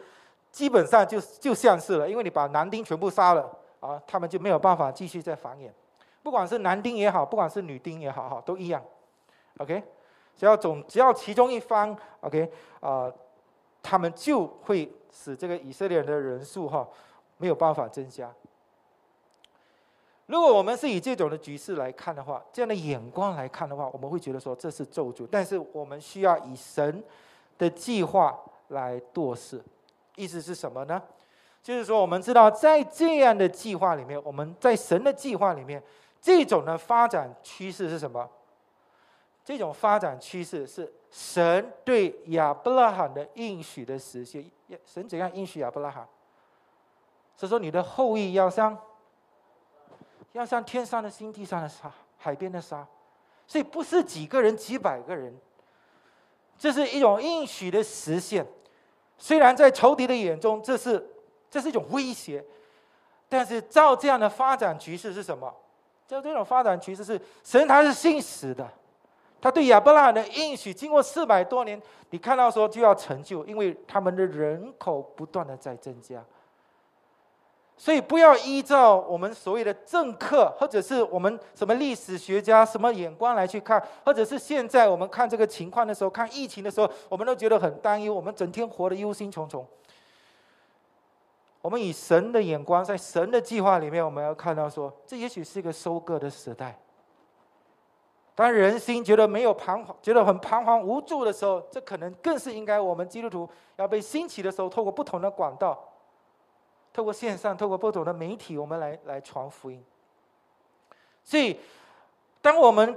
[0.53, 3.41] 基本上就就像是了，因为你把男丁全部杀了
[3.79, 5.71] 啊，他们就没有办法继续再繁衍，
[6.21, 8.79] 不管是男丁也好，不管是女丁也好哈，都一样
[9.57, 9.81] ，OK，
[10.37, 13.11] 只要总只要其中一方 OK 啊，
[13.81, 16.87] 他们就会使这个以色列人的人数哈
[17.37, 18.31] 没有办法增加。
[20.27, 25.27] 如果我们是以这种的局势来看的话，这样的眼光来看的话，我们会觉得说这是咒诅。
[25.29, 27.03] 但是我们需要以神
[27.57, 29.61] 的计划来度事。
[30.15, 31.01] 意思是什么呢？
[31.61, 35.81] 就是说，我们知道在这样的计划里面，我们在神的计划里面，
[36.21, 38.29] 这种的发展趋势是什么？
[39.45, 44.43] 这种发展趋势是神对亚伯拉罕的应许的实现。
[44.85, 46.07] 神怎样应许亚伯拉罕？
[47.37, 48.77] 是说你的后裔要像。
[50.33, 52.83] 要像天上的星、地上的沙、海边的沙，
[53.45, 55.31] 所以不是几个人、几百个人，
[56.57, 58.43] 这是一种应许的实现。
[59.23, 61.01] 虽然在仇敌的眼中，这是
[61.49, 62.43] 这是一种威胁，
[63.29, 65.49] 但是照这样的发展局势是什么？
[66.05, 68.69] 照这种发展局势是神，他是信实的，
[69.39, 76.21] 他对亚伯拉罕的应许，经过四百多年，你看到说就要成就，因为他们的人口不断的在增加。
[77.83, 89.65] 所以不要依照我们所谓的政客，或者是我们什么历史学家什么眼光来去看，或者是现在我们看这个情况的时候，看疫情的时候，我们都觉得很担忧，我们整天活得忧心忡忡。
[91.61, 96.79] 我们以神的眼光，在神的计划里面，我们要看到说，这也许是一个收割的时代。
[98.33, 105.77] 当人心觉得没有彷徨，觉得很彷徨无助的时候，这可能更是应该我们基督徒要被兴起的时候，透过不同的管道。
[106.93, 109.83] 透过线上，透过不同的媒体，我们来来传福音。
[111.23, 111.59] 所以，
[112.39, 112.95] 当我们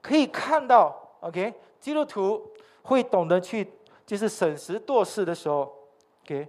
[0.00, 2.50] 可以看到，OK，基督徒
[2.82, 3.70] 会懂得去
[4.04, 5.72] 就是审时度势的时候
[6.24, 6.48] ，OK，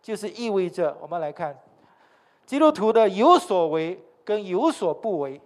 [0.00, 1.54] 就是意味着我们来看
[2.46, 5.38] 基督徒的有所为跟有所不为。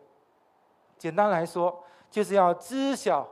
[0.96, 3.26] 简单来说，就是要知晓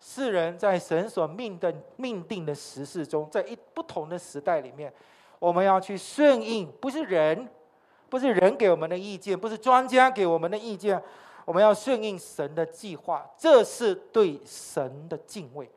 [0.00, 4.92] 世人在神所命的命定的时事中，在一不同的时代里面。
[5.38, 7.48] 我们要去顺应，不是人，
[8.08, 11.00] 不是人给我们的意见，不是专家给我们的意见，
[11.44, 15.70] 我们要顺应神的计划，这是对神的敬畏，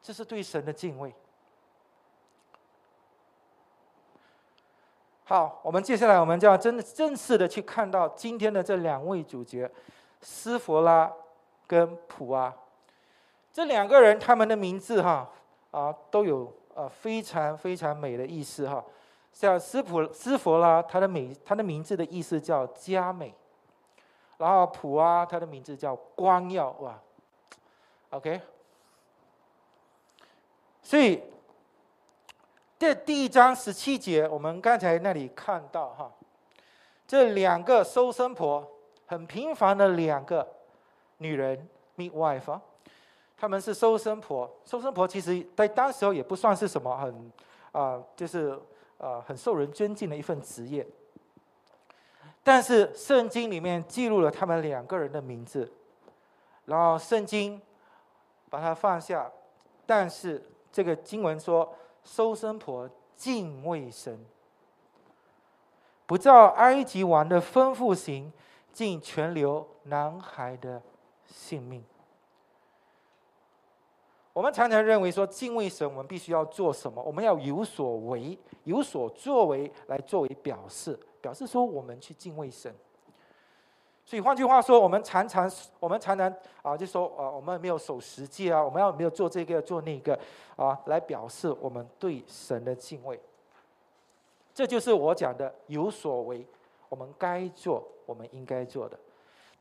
[0.00, 1.12] 这是对神的敬畏。
[5.24, 9.68] 好，我们接下来我们就要真的正式的去看到今天的这两位主角，
[10.20, 11.10] 斯佛拉
[11.66, 12.54] 跟普阿，
[13.52, 15.28] 这两个人他们的名字哈
[15.72, 16.52] 啊都有。
[16.74, 18.84] 啊，非常非常美的意思哈，
[19.32, 23.34] 像斯普斯佛啦，他的美，他的名字的意思叫佳美，
[24.38, 26.98] 然后普啊，他的名字叫光耀哇
[28.10, 28.40] ，OK，
[30.82, 31.22] 所以
[32.78, 36.10] 这第一章十七节，我们刚才那里看到哈，
[37.06, 38.66] 这两个收生婆，
[39.06, 40.46] 很平凡的两个
[41.18, 42.60] 女人，midwife 啊。
[43.42, 47.32] 他们是收生婆，收生婆其实在当时候也不算是什么很
[47.72, 48.56] 啊，就是
[48.98, 50.86] 啊很受人尊敬的一份职业。
[52.44, 55.68] 但是圣经里面记录了他们两个人的名字，
[56.66, 57.60] 然后圣经
[58.48, 59.28] 把它放下，
[59.86, 60.40] 但是
[60.70, 61.74] 这个经文说
[62.04, 64.24] 收生婆敬畏神，
[66.06, 68.32] 不照埃及王的吩咐行，
[68.72, 70.80] 竟全留男孩的
[71.26, 71.84] 性命。
[74.32, 77.02] 我们常常认为说敬畏神，我们必须要做什么？
[77.02, 82.74] 我们要有所为、有所作为来作为表示，表示说我们去敬畏神。
[84.04, 90.18] 所以换句话说，我们常常我们常常啊，就说啊，我们没有守十诫啊，我们要没有做这个做那个
[90.56, 93.20] 啊，来表示我们对神的敬畏。
[94.54, 96.44] 这就是我讲的有所为，
[96.88, 98.98] 我们该做，我们应该做的。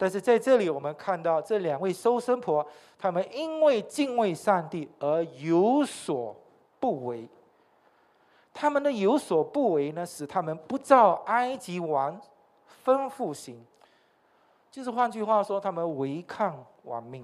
[0.01, 2.65] 但是在这里，我们看到这两位收生婆，
[2.97, 6.35] 他们因为敬畏上帝而有所
[6.79, 7.29] 不为。
[8.51, 12.19] 他们的有所不为呢，使他们不照埃及王
[12.83, 13.63] 吩咐行，
[14.71, 17.23] 就是换句话说，他们违抗王命。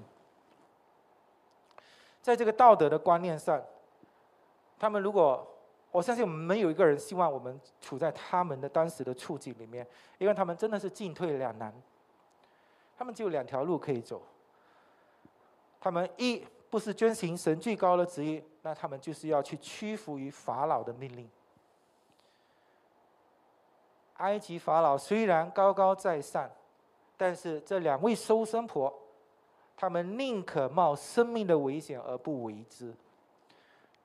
[2.22, 3.60] 在这个道德的观念上，
[4.78, 5.44] 他们如果
[5.90, 9.84] 我相信没有一个人希望我们处在他们的当时的处境里面，
[10.18, 11.74] 因为他们真的是进退两难。
[12.98, 14.20] 他们只有两条路可以走。
[15.80, 21.30] 他们一不是遵行神最高的旨意，那他们就是要去屈服于法老的命令。
[24.14, 26.50] 埃及法老虽然高高在上，
[27.16, 28.92] 但是这两位收生婆，
[29.76, 32.92] 他们宁可冒生命的危险而不为之。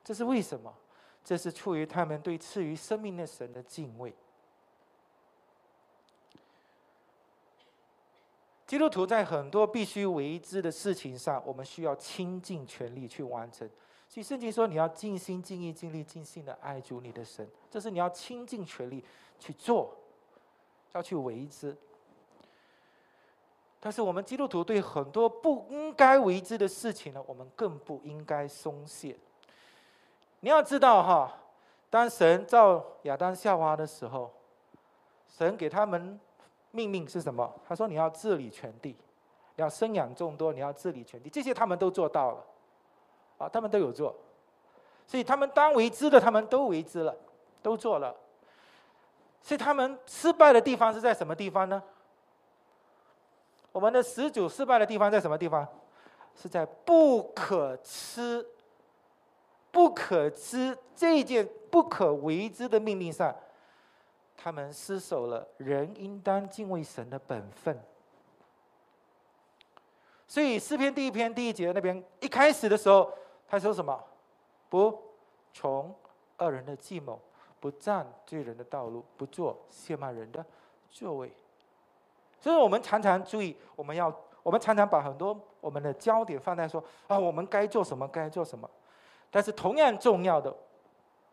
[0.04, 0.72] 这是为什么？
[1.24, 4.14] 这是出于他们对赐予生命的神的敬畏。
[8.74, 13.70] 基督徒在很多必须为之的事情上，我们需要倾尽全力去完成。
[14.08, 19.04] 所以圣经说，你要尽心、尽意、尽力、尽心的爱主你的神，这是你要倾尽全力
[19.38, 19.94] 去做，
[20.92, 21.76] 要去为之。
[23.78, 29.16] 但是我们基督徒对很多不应该为之的事情呢，我们更不应该松懈。
[30.40, 31.32] 你要知道哈，
[31.88, 34.32] 当神造亚当夏娃的时候，
[35.28, 36.18] 神给他们。
[36.74, 37.48] 命令是什么？
[37.68, 38.96] 他说：“你要治理全地，
[39.54, 42.44] 你要生养众多，你要治理全地。”这些他们都做到了，
[43.38, 44.12] 啊，他们都有做，
[45.06, 47.16] 所以他们当为之的，他们都为之了，
[47.62, 48.12] 都做了。
[49.40, 51.80] 所以他们失败的地方是在什么地方呢？
[53.70, 55.66] 我们的始祖失败的地方在什么地方？
[56.34, 58.44] 是在不可吃、
[59.70, 63.32] 不可吃这件不可为之的命令上。
[64.36, 67.78] 他们失守了人应当敬畏神的本分，
[70.28, 73.10] 所以诗篇第一篇第一节那边一开始的时候，
[73.48, 73.98] 他说什么？
[74.68, 75.02] 不
[75.52, 75.94] 从
[76.38, 77.18] 恶人的计谋，
[77.60, 80.44] 不占罪人的道路，不做亵慢人的
[80.90, 81.32] 座位。
[82.40, 88.68] 所以我们常常注意，我们要我们常常把很多我们的焦点放在说啊，我们该做什么，该做什么。
[89.30, 90.54] 但是同样重要的。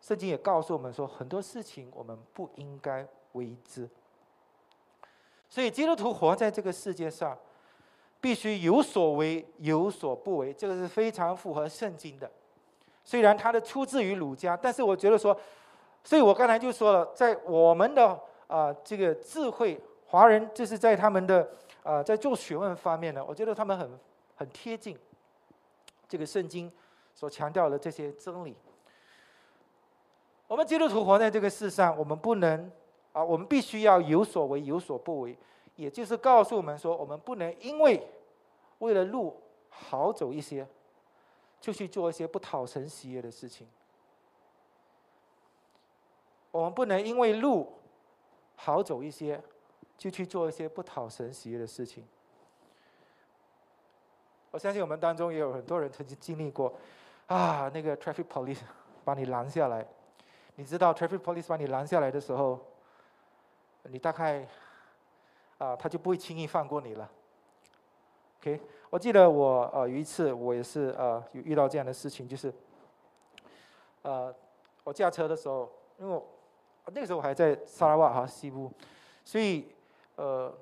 [0.02, 3.88] 圣经也告诉我们说，很多事情我们不应该为之。
[5.48, 7.38] 所以基督徒活在这个世界上，
[8.20, 12.30] 必须有所为，有所不为，这个是非常符合圣经的。
[13.04, 15.40] 虽然它的出自于儒家，但是我觉得说，
[16.04, 21.48] 所以我刚才就说了，在我们的啊这个智慧，华人就是在他们的
[21.84, 24.00] 啊在做学问方面呢，我觉得他们很
[24.36, 24.98] 很贴近
[26.08, 26.72] 这个圣经
[27.14, 28.56] 所强调的这些真理。
[30.52, 32.70] 我们基督徒活在这个世上，我们不能
[33.14, 35.38] 啊，我们必须要有所为，有所不为。
[35.78, 38.06] 也就是告诉我们说，我们不能因为
[38.80, 40.68] 为了路好走一些，
[41.62, 43.66] 就去做一些不讨神喜悦的事情。
[46.52, 47.72] 我们不能因为路
[48.58, 49.42] 好走一些，
[49.98, 52.06] 就去做一些不讨神喜悦的事情。
[54.52, 56.74] 我相信我们当中也有很多人曾经经历过，
[57.28, 58.60] 啊，那个 traffic police
[59.06, 59.88] 把你拦下来。
[60.62, 62.60] 你知道 traffic police 把你拦下来的时候，
[63.86, 64.48] 你大概
[65.58, 67.10] 啊，他就不会轻易放过你了。
[68.40, 72.54] OK，我记得我呃有一次我也是呃有遇到这样的事情，就是
[74.04, 74.32] 呃
[74.84, 76.24] 我驾车的时候，因为我
[76.94, 78.72] 那个时候我还在沙拉瓦哈西部，
[79.26, 79.68] 所以
[80.18, 80.54] 呃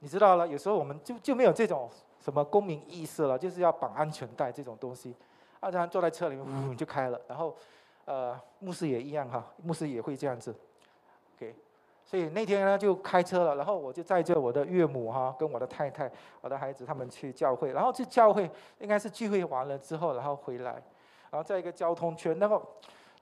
[0.00, 5.14] 你知道了，有时候我们就就没有这种什么公民意识了，就是要绑安全带这种东西，
[5.60, 7.54] 啊，这样坐在车里面呜就开了，然后。
[8.08, 10.54] 呃，牧师也一样哈，牧师也会这样子
[11.36, 11.54] ，OK。
[12.06, 20.82] 所以那天呢就开车了，然后我就载着我的岳母哈，跟我的太太、我的孩子他们去教会，然后去教会应该是聚会完了之后，然后回来，
[21.30, 22.58] 然后在一个交通圈，那么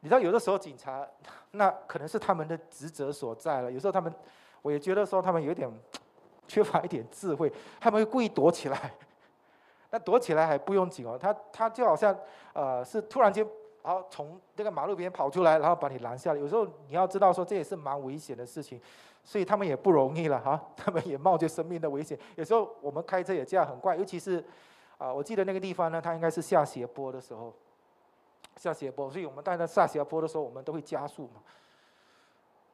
[0.02, 1.04] 你知道有的时候警察
[1.50, 4.14] 那可能是他们的职责所在了，有时候他们
[4.62, 5.68] 我也觉得说他们有点
[6.46, 8.94] 缺乏一点智慧，他们会故意躲起来，
[9.90, 12.16] 那躲起来还不用紧哦，他他就好像
[12.52, 13.44] 呃是突然间。
[13.86, 16.40] 然后从那个马路边跑出来，然后把你拦下来。
[16.40, 18.80] 有时候你要知道说，这也是蛮危险的事情，
[19.22, 22.18] 所以他们也不容易了 哈，他们也冒着生命的危险。
[22.34, 24.44] 有时候我们开车也这样很怪，尤其是
[24.98, 27.54] 啊，我记得那个地方呢，它应该是下斜坡的时候，
[28.56, 31.40] 下斜坡，所以我们在那下斜坡的时候，我们都会加速嘛。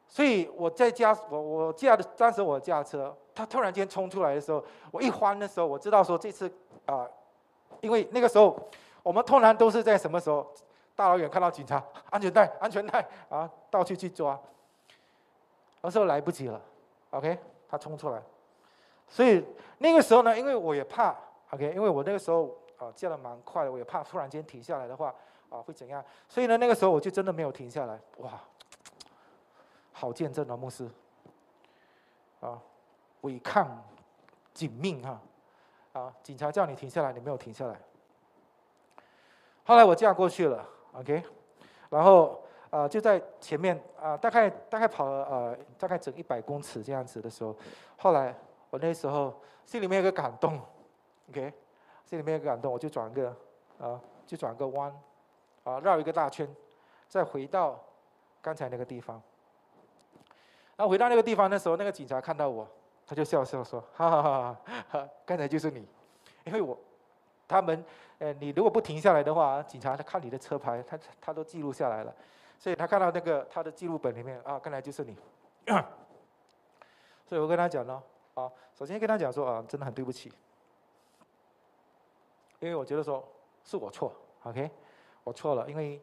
[0.07, 6.51] 所以我在驾我我驾的当时我驾车，他突然间冲出来的时候，我一慌的时候，我知道说这次
[6.87, 7.07] 啊，
[7.81, 8.57] 因为那个时候
[9.03, 10.51] 我们通常都是在什么时候
[10.95, 14.39] 大老远看到警察，安全带安全带啊，到处去抓，
[15.81, 16.61] 那时候来不及了
[17.09, 17.37] ，OK，
[17.67, 18.21] 他冲出来，
[19.07, 19.43] 所以
[19.79, 21.15] 那个时候呢，因为我也怕
[21.49, 25.13] ，OK，因为我那个时候啊驾的蛮快的，我也怕突然间停下来的话
[25.49, 28.31] 啊会怎样，所以呢那个时候我就真的没有停下来，哇。
[29.95, 30.89] 好见证啊，牧师，
[32.41, 32.59] 啊，
[33.21, 33.81] 违抗
[34.53, 35.21] 警命哈，
[35.93, 37.79] 啊，警察叫你停下来，你没有停下来。
[39.63, 40.67] 后来我驾过去了。
[40.93, 41.23] ，OK，
[41.89, 47.55] 然后啊就在前面啊，大概大概跑了呃大概整一百公尺这样子的时候，
[47.97, 48.35] 后来
[48.69, 49.33] 我那时候
[49.65, 50.59] 心里面有个感动，
[51.29, 51.53] OK，
[52.05, 53.35] 心里面有个感动，我就转个
[53.79, 54.93] 啊就转个弯，
[55.63, 56.47] 啊绕一个大圈，
[57.07, 57.79] 再回到
[58.41, 59.21] 刚才那个地方。
[60.75, 62.67] 然后回到那个地方的时候，那个警察看到我，
[63.05, 64.57] 他就笑笑说：“哈哈哈
[64.89, 65.87] 哈，刚才就是你，
[66.45, 66.75] 因为我
[67.53, 67.85] 他们，
[68.17, 72.11] 呃，你如果不停下来的话，警察他看你的车牌，他他都记录下来了，
[72.57, 75.15] 所以他看到那个他的记录本里面啊，刚才就是你。
[77.29, 78.01] 所以我跟他讲呢，
[78.33, 80.33] 啊，首先跟他讲说啊，真的很对不起，
[82.59, 83.23] 因为我觉得说
[83.63, 84.11] 是我错
[84.45, 84.71] ，OK，
[85.23, 86.01] 我错了，因为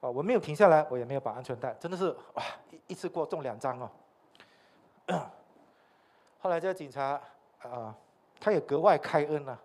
[0.00, 3.90] 啊我没有停下来，我也没有绑安全带，真的是哇，一一次过中两张哦。
[6.38, 7.20] ”后来这个警察
[7.62, 7.92] 啊，
[8.38, 9.60] 他也格外开恩了，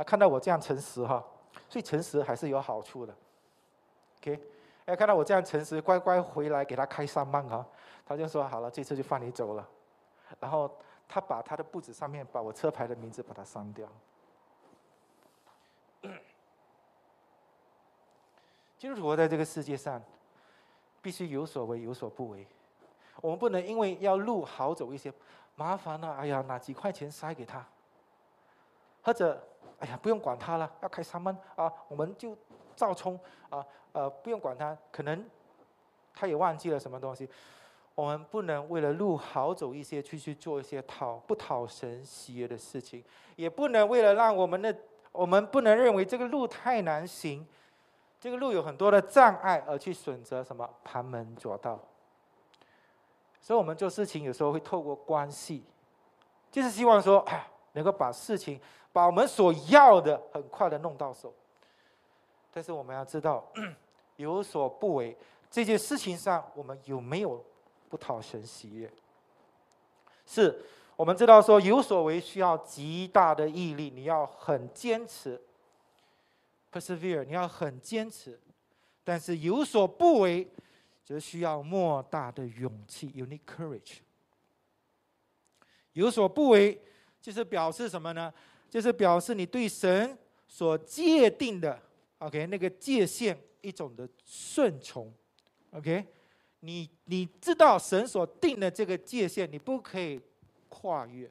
[0.00, 1.22] 他看到我这样诚实哈，
[1.68, 3.14] 所以诚实还是有好处的。
[4.22, 4.40] OK，
[4.86, 7.66] 哎，看到我这样诚实，乖乖回来给他开三万哈，
[8.06, 9.68] 他就说好了，这次就放你走了。
[10.38, 10.74] 然后
[11.06, 13.86] 他把他的簿子上面把我车牌的名字把它删掉。
[18.78, 20.02] 基督徒活在这个世界上，
[21.02, 22.46] 必须有所为，有所不为。
[23.20, 25.12] 我们不能因为要路好走一些，
[25.56, 27.62] 麻烦了，哎呀，拿几块钱塞给他，
[29.02, 29.46] 或者，
[29.80, 32.36] 哎呀，不用管他了，要开三门啊，我们就
[32.76, 33.18] 照冲
[33.48, 35.24] 啊，呃，不用管他，可能
[36.14, 37.28] 他也忘记了什么东西。
[37.94, 43.04] 我们不能为了路好走一些，去去做一些讨不讨神喜悦的事情，
[43.36, 44.74] 也不能为了让我们的，
[45.12, 47.46] 我们不能认为这个路太难行，
[48.18, 51.78] 这个路有很多的障碍，而去选择什么旁门左道。
[53.42, 55.64] 所以，我们做事情有时候会透过关系，
[56.50, 58.60] 就是希望说，哎，能够把事情，
[58.92, 61.34] 把我们所要的很快的弄到手。
[62.52, 63.46] 但是，我们要知道，
[64.16, 65.16] 有所不为，
[65.50, 67.44] 这件事情上，我们有没有
[67.88, 68.90] 不讨神喜悦？
[70.26, 70.62] 是
[70.96, 75.40] 我们知道说，有所为需要极大的毅力，你要很坚持
[76.72, 78.40] ，persevere，你要很坚持。
[79.04, 80.48] 但是，有所不为。
[81.02, 83.96] 则需要莫大的勇气，unique courage。
[85.94, 86.80] 有所不为，
[87.20, 88.32] 就是表示什么呢？
[88.70, 90.16] 就是表示你对神
[90.48, 91.78] 所界定的
[92.18, 95.12] ，OK，那个界限一种的顺从
[95.72, 96.06] ，OK。
[96.60, 100.18] 你你知道神所定的这个界限，你不可以
[100.68, 101.30] 跨越。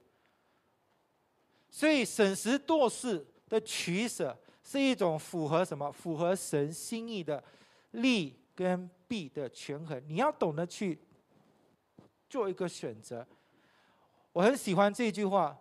[1.72, 5.92] 所以审时度势的取舍，是一种符合什么？
[5.92, 7.44] 符合神心意的
[7.92, 8.88] 利跟。
[9.10, 11.00] 弊的权衡，你要懂得去
[12.30, 13.26] 做一个选择。
[14.32, 15.60] 我很喜欢这句话：“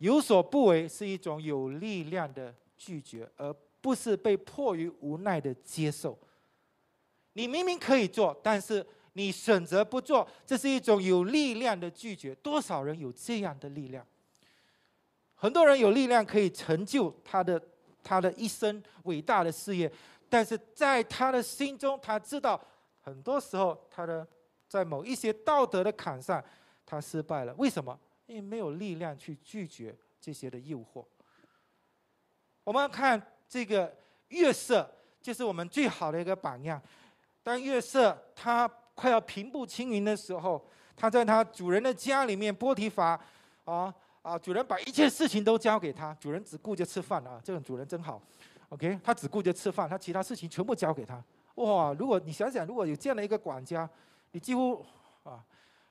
[0.00, 6.18] 有所不为是一种有力量的拒绝，而不是被迫于无奈的接受。”
[7.34, 12.34] 你明明可以做，但是你选择不做，这是一种有力量的拒绝。
[12.36, 14.04] 多少人有这样的力量？
[15.34, 17.62] 很多人有力量可以成就他的
[18.02, 19.90] 他的一生伟大的事业。
[20.28, 22.60] 但是在他的心中，他知道
[23.00, 24.26] 很多时候他的
[24.66, 26.42] 在某一些道德的坎上，
[26.84, 27.54] 他失败了。
[27.58, 27.98] 为什么？
[28.30, 31.04] 因为没有力量去拒绝这些的诱惑。
[32.62, 33.92] 我们看这个
[34.28, 34.88] 月色，
[35.20, 36.80] 就是我们最好的一个榜样。
[37.42, 40.64] 当月色他快要平步青云的时候，
[40.96, 43.20] 他在他主人的家里面，波提法
[43.64, 48.22] 啊啊，主人把一切事情都交给他，主人只顾着吃饭啊，这种主人真好。
[48.68, 51.20] OK，他只顾着吃饭，他其他事情全部交给他。
[51.56, 53.90] 哇，如果你想想，如果有这样的一个管家，
[54.30, 54.86] 你几乎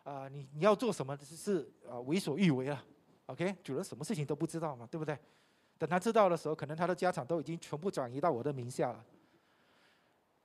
[0.09, 2.83] 啊，你你要做什么是啊为所欲为了。
[3.27, 5.15] OK，主人什么事情都不知道嘛，对不对？
[5.77, 9.05] 等他知道的时候，可能他的家产都已经全部转移到我的名下了。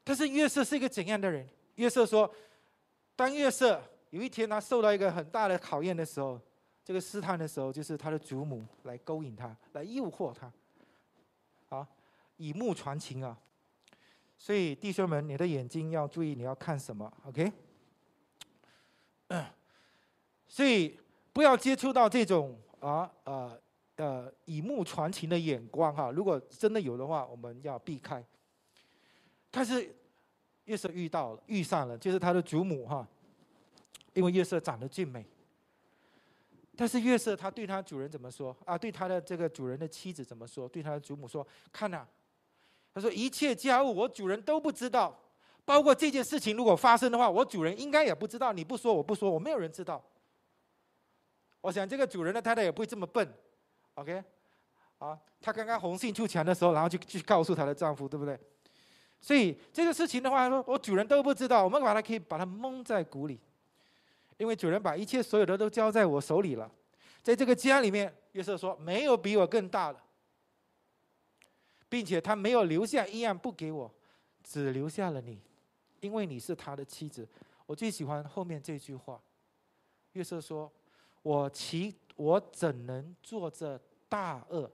[0.05, 1.49] 但是约瑟是一个怎样的人？
[1.77, 2.31] 约瑟说，
[3.17, 6.39] 当约瑟有一天他受到一个很大的考验的时候，
[6.85, 10.53] 这个试探的时候，就是他的祖母来勾引他，来诱惑他，
[11.71, 11.89] 啊，
[12.37, 13.39] 以目传情啊。
[14.37, 17.51] 所以弟兄们，你的眼睛要注意，你要看什么？OK？
[20.47, 20.99] 所以
[21.33, 23.61] 不要接触到这种啊呃
[23.97, 26.11] 呃以目传情的眼光哈。
[26.11, 28.25] 如果真的有的话，我们要避开。
[29.51, 29.95] 但是
[30.65, 33.07] 月色遇到了，遇上了，就是他的祖母哈，
[34.13, 35.25] 因为月色长得俊美。
[36.77, 38.77] 但是月色他对他主人怎么说啊？
[38.77, 40.69] 对他的这个主人的妻子怎么说？
[40.69, 42.05] 对他的祖母说：“看呐，
[42.93, 45.17] 他说一切家务我主人都不知道，
[45.65, 48.53] 包括这件事情如果发生的话，我主人应该也不知道。
[48.53, 50.03] 你不说我不说，我没有人知道。
[51.61, 53.27] 我想这个主人的太太也不会这么笨
[53.95, 54.23] ，OK？
[54.99, 58.39] 啊，她刚刚红杏出墙的时候，然后就去告诉她的丈夫，对不对？”
[59.21, 63.41] 所以这个事情的话，说我主人都不知道，我们把它可以把它蒙在鼓里，
[64.37, 66.71] 因为主人把一切所有的都交在我手里了。
[67.23, 69.99] 在这个家里面，约瑟说没有比我更大的，
[71.89, 73.91] 并且他没有留下一样不给我，
[74.43, 75.41] 只留下了你，
[76.05, 77.27] 因为你是他的妻子。
[77.65, 79.19] 我最喜欢后面这句话，
[80.13, 80.71] 约瑟说
[81.23, 84.71] ：“我其我怎能做这大恶，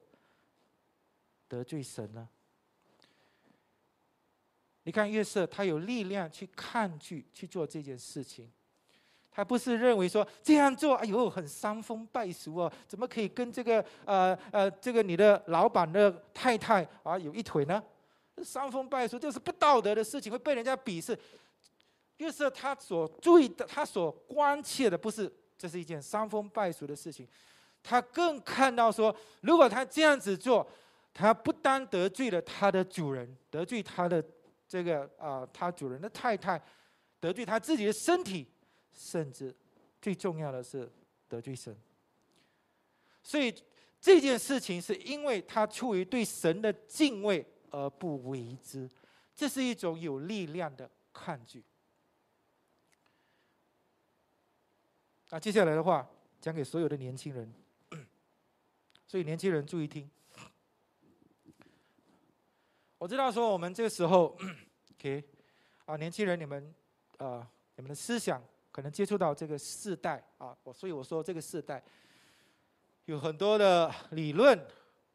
[1.46, 2.28] 得罪神呢？”
[4.82, 8.50] 你看约瑟，他有力量去抗拒去做这件事情，
[9.30, 17.80] 他不是认为说这样做，哎呦，很伤风败俗哦，怎么可以跟这个呃呃这个你的老板的太太啊有一腿呢？
[18.45, 21.18] 伤风败俗，这是不道德的事情，会被人家鄙视。
[22.18, 27.26] 约瑟他所注意的，他所关切的，不是这是一件伤风败俗的事情，
[27.82, 30.66] 他更看到说，如果他这样子做，
[31.12, 34.24] 他不单得罪了他的主人，得罪他的。
[34.70, 36.62] 这个啊，他主人的太太
[37.18, 38.47] 得罪他自己的身体，
[38.93, 39.53] 甚至
[40.01, 40.88] 最重要的是
[41.26, 41.76] 得罪神。
[43.20, 43.53] 所以
[44.01, 48.88] 这件事情是因为他出于对神的敬畏而不为之，
[49.34, 51.64] 这是一种有力量的抗拒。
[55.30, 56.08] 那接下来的话
[56.40, 57.54] 讲给所有的年轻人，
[59.06, 60.10] 所以年轻人注意听。
[62.98, 64.36] 我知道说我们这个时候，
[64.98, 65.24] OK，
[65.86, 66.74] 啊，年轻人你们，
[67.18, 71.82] 啊，你们的思想可能接触到这个世代啊，我所以我说这个世代
[73.06, 74.66] 有很多的理论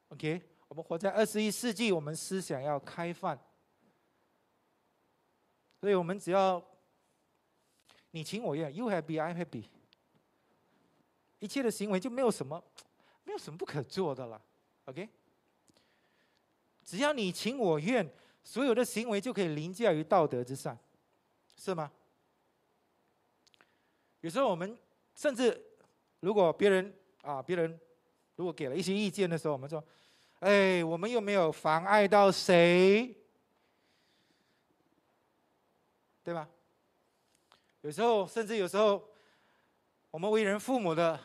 [0.09, 3.37] ，OK，我们活在二十一世纪，我们思想要开放，
[5.79, 6.63] 所以我们只要
[8.11, 9.65] 你情我愿，You happy, I happy，
[11.39, 12.63] 一切的行为就没有什么，
[13.23, 14.41] 没有什么不可做的了
[14.85, 15.07] ，OK。
[16.83, 18.07] 只要你情我愿，
[18.43, 20.77] 所有的行为就可以凌驾于道德之上，
[21.55, 21.91] 是吗？
[24.21, 24.77] 有时候我们
[25.15, 25.63] 甚至，
[26.19, 27.79] 如果别人啊，别人
[28.35, 29.83] 如果给了一些意见的时候，我们说
[30.45, 33.17] ：“哎，我们又没有妨碍到谁，
[36.21, 36.47] 对吧？”
[37.81, 39.09] 有时候，甚至有时候，
[40.11, 41.19] 我们为人父母的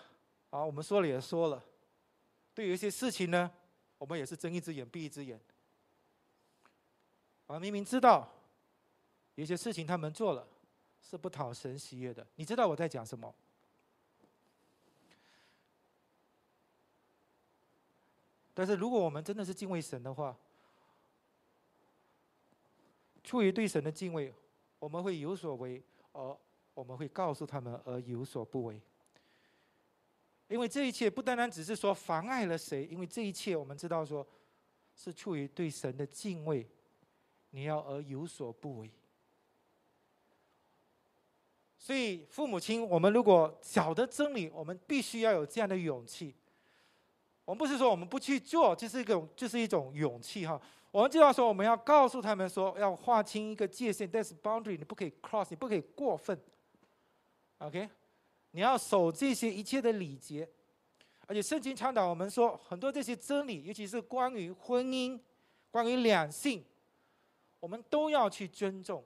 [0.49, 1.63] 啊，我们说了也说了，
[2.55, 3.51] 对有一些事情呢，
[3.99, 5.39] 我们也是睁一只眼闭一只眼。
[7.47, 8.27] 啊，明明知道
[9.35, 10.49] 有些事情他们做了
[11.03, 13.35] 是不讨神喜悦的，你知道我在讲什么？
[18.61, 20.37] 但是如果我们真的是敬畏神的话，
[23.25, 24.31] 出于对神的敬畏，
[24.79, 25.83] 我们会有所为，
[26.13, 26.37] 而
[26.75, 28.79] 我们会告诉他们而有所不为。
[30.49, 34.27] 因为这一切不单单只是说妨碍了谁，因为这一切我们知道说，
[34.95, 36.69] 是出于对神的敬畏。
[37.53, 38.91] 你要而有所不为，
[41.79, 46.35] 所以父母亲，我们如果晓得真理，我们必须要有这样的勇气。
[47.51, 50.61] 我们不是说我们不去做，这是一种，这是一种勇气哈。
[50.93, 56.41] 我们就要说，我们要告诉他们说，要划清一个界限，但是 boundary 你不可以 cross，你不可以过分。
[57.59, 57.91] OK，
[58.53, 60.49] 你要守这些一切的礼节，
[61.27, 65.19] 而且圣经倡导我们说，很多这些真理，尤其是关于婚姻、
[65.73, 66.65] 关于两性。
[67.59, 69.05] 我们都要去尊重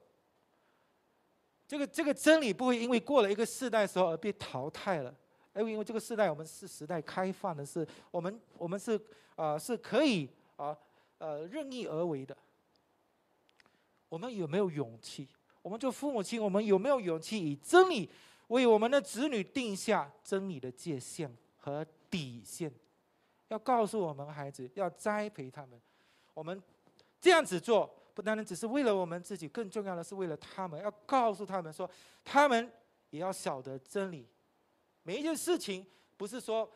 [1.67, 5.15] 这个这个真理，不会因为过了一个世代时候而被淘汰了。
[5.55, 9.01] 哎，因为这个时代我们是时代开放的，是我们我们是
[9.35, 10.77] 啊是可以啊
[11.19, 12.37] 呃任意而为的。
[14.09, 15.27] 我们有没有勇气？
[15.63, 18.11] 我们做父母亲，我们有没有勇气以真理
[18.49, 22.71] 为我们的子女定下真理的界限和底线？
[23.49, 25.81] 要告诉我们孩子，要栽培他们。
[26.35, 26.63] 我们
[27.21, 27.93] 这样子做。
[28.15, 31.91] 不单单只是为了我们自己，更重要的是为了他们，要告诉他们说，
[32.25, 32.73] 他们
[33.11, 34.25] 也要晓得真理。
[35.05, 35.87] 每一件事情
[36.17, 36.69] 不是说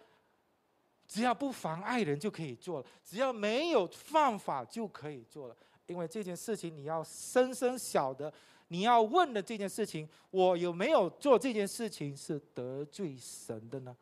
[1.07, 5.57] 只要不妨碍人就可以做了，只要没有犯法就可以做了。
[5.87, 8.31] 因为这件事情你要深深晓得，
[8.69, 13.97] 你要问的这件事情，我有没有做这件事情是得罪神的呢？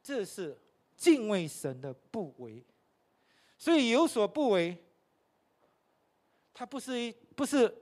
[0.00, 0.56] 这是
[0.96, 2.64] 敬畏神的不为。
[3.58, 4.78] 所以有所不为，
[6.52, 7.74] 他不是一不是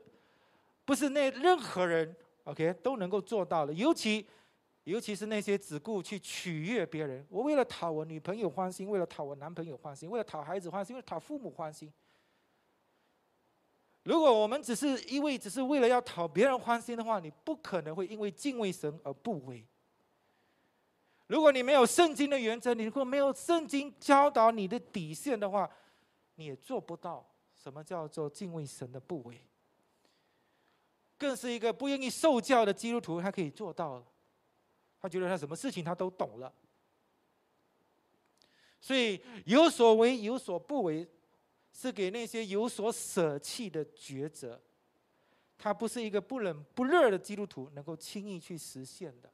[0.86, 2.16] 不是那任何人。
[2.44, 4.26] OK，都能够做到的，尤其，
[4.84, 7.24] 尤其是那些只顾去取悦别人。
[7.30, 11.92] 我为了讨我女朋友欢心，为了讨我男朋友欢心，为了讨孩子欢心，为了讨父母欢心。
[14.02, 19.64] 如果我们只是因为只是为了要讨别人欢心的话，你不可能会因为敬畏神而不为。
[21.28, 25.70] 如果你没有圣经的原则，你如果没有圣经教导你的底线的话，
[26.34, 27.24] 你也做不到
[27.54, 29.40] 什么叫做敬畏神的不为。
[31.22, 34.04] 更是一个不愿意受教的基督徒，他可以做到了。
[35.00, 36.52] 他觉得他什么事情他都懂了，
[38.80, 41.08] 所以有所为有所不为，
[41.72, 44.60] 是给那些有所舍弃的抉择。
[45.56, 49.32] 他不是一个不冷不热的基督徒能够轻易去实现的。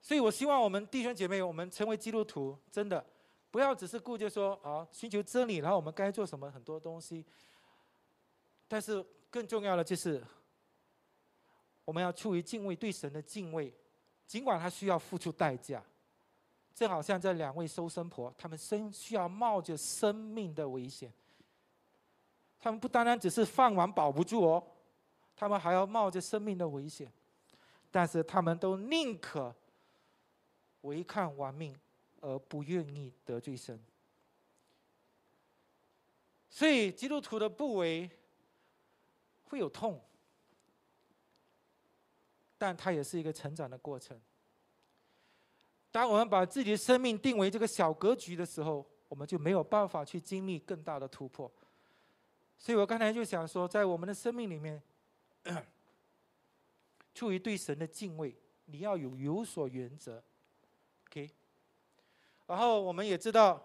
[0.00, 3.04] 所以我希望我们弟兄姐妹，我们成为基督徒，真的
[3.50, 7.24] 不要只是顾着说啊，寻求真理，然后我们该做什么很多东西。
[8.72, 10.24] 但是更重要的就是，
[11.84, 13.74] 我们要出于敬畏对神的敬畏，
[14.28, 15.82] 尽管他需要付出代价，
[16.72, 21.12] 正好像这两位收生婆，他们生需要冒着生命的危险，
[22.60, 24.64] 他们不单单只是饭碗保不住哦，
[25.34, 27.12] 他们还要冒着生命的危险，
[27.90, 29.52] 但是他们都宁可
[30.82, 31.76] 违抗亡命，
[32.20, 33.82] 而不愿意得罪神。
[36.48, 38.08] 所以基督徒的不为。
[39.50, 40.00] 会有痛，
[42.56, 44.18] 但它也是一个成长的过程。
[45.90, 51.50] 当我们把自己的生命定为这个小格局的时候，我们就没有办法去经历更大的突破。
[52.56, 54.80] 所以我刚才就想说，在我们的生命里面，
[57.12, 58.36] 出于对神的敬畏，
[58.66, 60.22] 你要有有所原则
[61.08, 61.28] ，OK。
[62.46, 63.60] 然后我们也知道，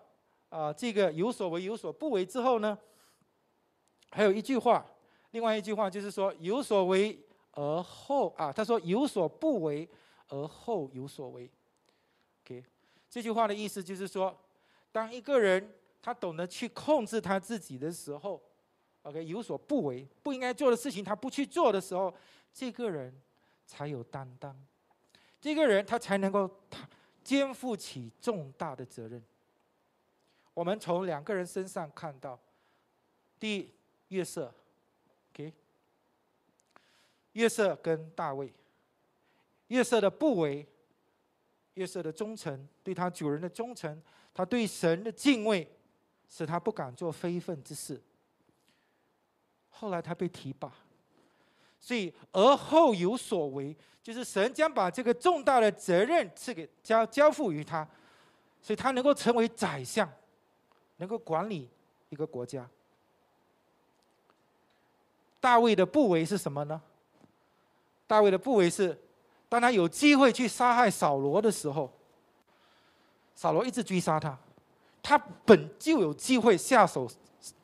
[0.49, 2.75] 啊，这个有所为有所不为之后呢，
[4.09, 4.83] 还有一句话。
[5.35, 7.19] 另外一句话就是说，有所为
[7.51, 9.85] 而后啊，他说有所不为
[10.29, 11.51] 而后有所为。
[12.45, 12.63] OK，
[13.09, 14.33] 这句话的意思就是说，
[14.93, 18.41] 当一个人他懂得去控制他自己的时候
[19.01, 22.15] ，OK，有所不为，不应该做的事情他不去做的时候，
[22.53, 23.13] 这个人
[23.65, 24.57] 才有担当，
[25.41, 26.87] 这个人他才能够他
[27.25, 29.21] 肩负起重大的责任。
[30.53, 32.39] 我们从两个人身上看到，
[33.37, 33.69] 第一，
[34.07, 34.49] 月色。
[35.35, 35.51] OK，
[37.33, 38.49] 约瑟跟大卫，
[39.67, 40.65] 约瑟的不为，
[41.73, 44.01] 约瑟的忠诚，对他主人的忠诚，
[44.33, 45.69] 他对神的敬畏，
[46.29, 48.01] 使他不敢做非分之事。
[49.71, 50.73] 后来他被提拔，
[51.81, 57.85] 所以而后有所为，就是神将把这个重大的责任赐给交交付于他，
[58.61, 60.09] 所以他能够成为宰相，
[60.95, 61.69] 能够管理
[62.07, 62.65] 一个国家。
[65.45, 66.81] 大卫的不为是什么呢？
[68.07, 68.99] 大卫的不为是，
[69.47, 71.87] 当他有机会去杀害扫罗的时候，
[73.35, 74.35] 扫罗一直追杀他，
[75.03, 75.15] 他
[75.45, 77.07] 本就有机会下手，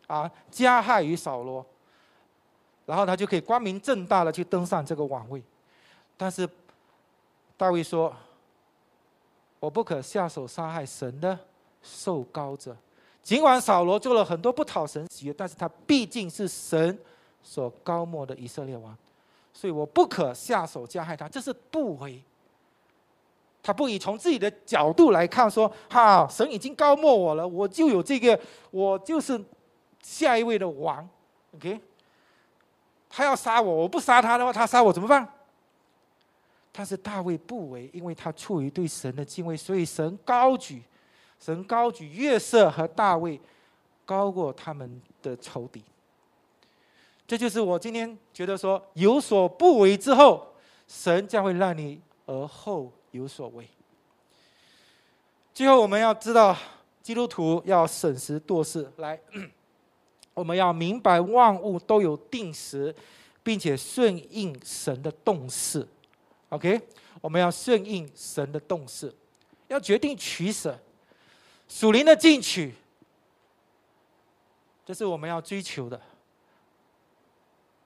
[0.05, 1.65] 啊，加害于扫罗，
[2.85, 5.41] 然后他就可以光明正大的去登上这个王位。
[6.15, 6.47] 但是
[7.57, 8.15] 大卫说
[9.59, 11.35] ：“我不可下手杀害神的
[11.81, 12.77] 受膏者，
[13.23, 16.95] 尽管扫罗做了很多不讨神喜悦，但是他毕竟是神。”
[17.43, 18.95] 所高莫的以色列王，
[19.53, 22.21] 所以我不可下手加害他，这是不为。
[23.63, 28.39] 他不以从自己的角度来看，说哈，神已经高莫我了，我就有这个，
[28.71, 29.39] 我就是
[30.01, 31.07] 下一位的王。
[31.55, 31.79] OK，
[33.07, 35.27] 他要杀我，我不杀他的话，他杀我怎么办？
[36.71, 40.81] 但是大卫不为，因为他出于对神的敬畏，所以神高举，
[41.39, 43.39] 神高举约瑟和大卫，
[44.05, 45.83] 高过他们的仇敌。
[47.31, 50.53] 这就是我今天觉得说有所不为之后，
[50.85, 53.65] 神将会让你而后有所为。
[55.53, 56.53] 最后我们要知道，
[57.01, 59.17] 基督徒要审时度势，来，
[60.33, 62.93] 我们要明白万物都有定时，
[63.41, 65.87] 并且顺应神的动势。
[66.49, 66.81] OK，
[67.21, 69.09] 我们要顺应神的动势，
[69.69, 70.77] 要决定取舍。
[71.69, 72.75] 属灵的进取，
[74.85, 75.97] 这是我们要追求的。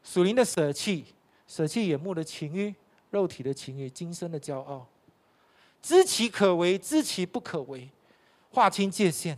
[0.05, 1.03] 属灵的舍弃，
[1.47, 2.73] 舍弃眼目的情欲、
[3.09, 4.87] 肉体的情欲、今生的骄傲，
[5.81, 7.89] 知其可为，知其不可为，
[8.51, 9.37] 划清界限。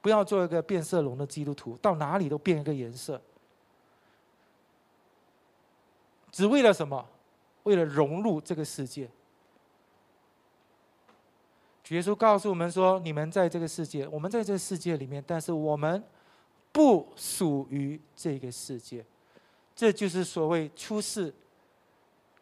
[0.00, 3.20] 不要做一个变色龙的基督徒，到哪里都变一个颜色，
[6.30, 7.04] 只为了什么？
[7.64, 9.08] 为了融入这个世界。
[11.88, 16.02] 耶稣告诉我们说：“你们在这个世界，我们在这个世界里面，但是我们
[16.70, 19.04] 不属于这个世界。”
[19.74, 21.34] 这就是所谓出世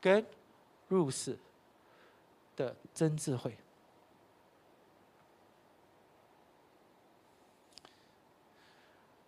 [0.00, 0.24] 跟
[0.88, 1.38] 入世
[2.54, 3.56] 的真智慧。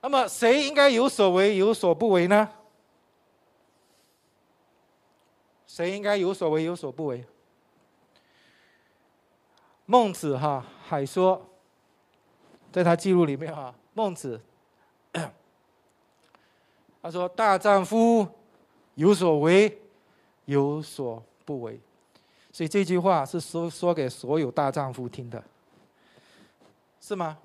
[0.01, 2.47] 那么，谁应该有所为，有所不为呢？
[5.67, 7.25] 谁应该有所为，有所不为？
[9.87, 11.51] 孟子哈还说，
[12.71, 14.41] 在他记录里面哈，孟子
[17.05, 18.27] 他说：“大丈夫
[18.95, 19.79] 有所为，
[20.47, 21.79] 有所不为。”
[22.51, 25.45] 所以这句话是说说给所有大丈夫听的，
[27.03, 27.37] 是吗？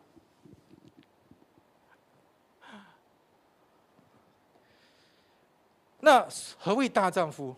[6.00, 6.26] 那
[6.58, 7.54] 何谓大丈夫？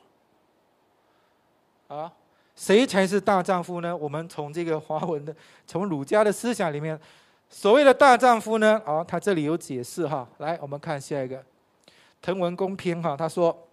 [1.87, 2.11] 啊？
[2.55, 3.95] 谁才是大丈夫呢？
[3.95, 5.35] 我们从这个华文的，
[5.67, 6.99] 从儒家的思想里面，
[7.47, 8.81] 所谓的大丈夫呢？
[8.83, 10.27] 啊，他这里有解释哈。
[10.39, 11.37] 来，我们看下一个
[12.21, 13.67] 《滕文公篇》哈，他说：“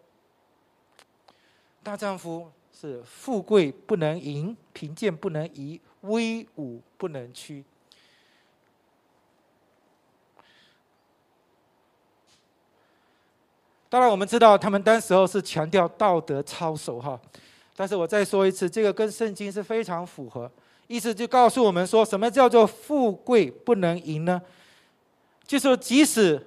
[1.84, 7.64] 大丈夫是富贵不能淫，贫贱不能移，威武不能屈。”
[13.90, 17.18] 当然，我们知道他们当时候是强调道德操守哈。
[17.74, 20.51] 但是我再说一次，这个跟圣经是非常符合，
[20.88, 24.42] 意思就告诉我们说什么叫做富贵不能淫呢？
[25.46, 26.44] 就说即使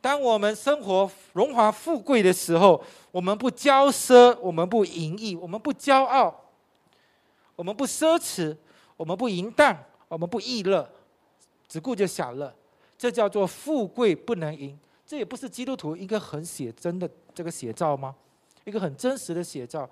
[0.00, 6.34] 当我们生活荣华富贵的时候，我们不骄奢，我们不淫逸，我们不骄傲，
[7.56, 8.56] 我们不奢侈，
[8.96, 9.76] 我们不淫荡，
[10.08, 10.88] 我们不逸乐，
[11.68, 12.52] 只顾着享乐，
[12.96, 14.78] 这叫做富贵不能淫。
[15.06, 18.14] 这也不是基督徒一个很写真的这个写照吗？
[18.64, 19.88] 一个很真实的写照。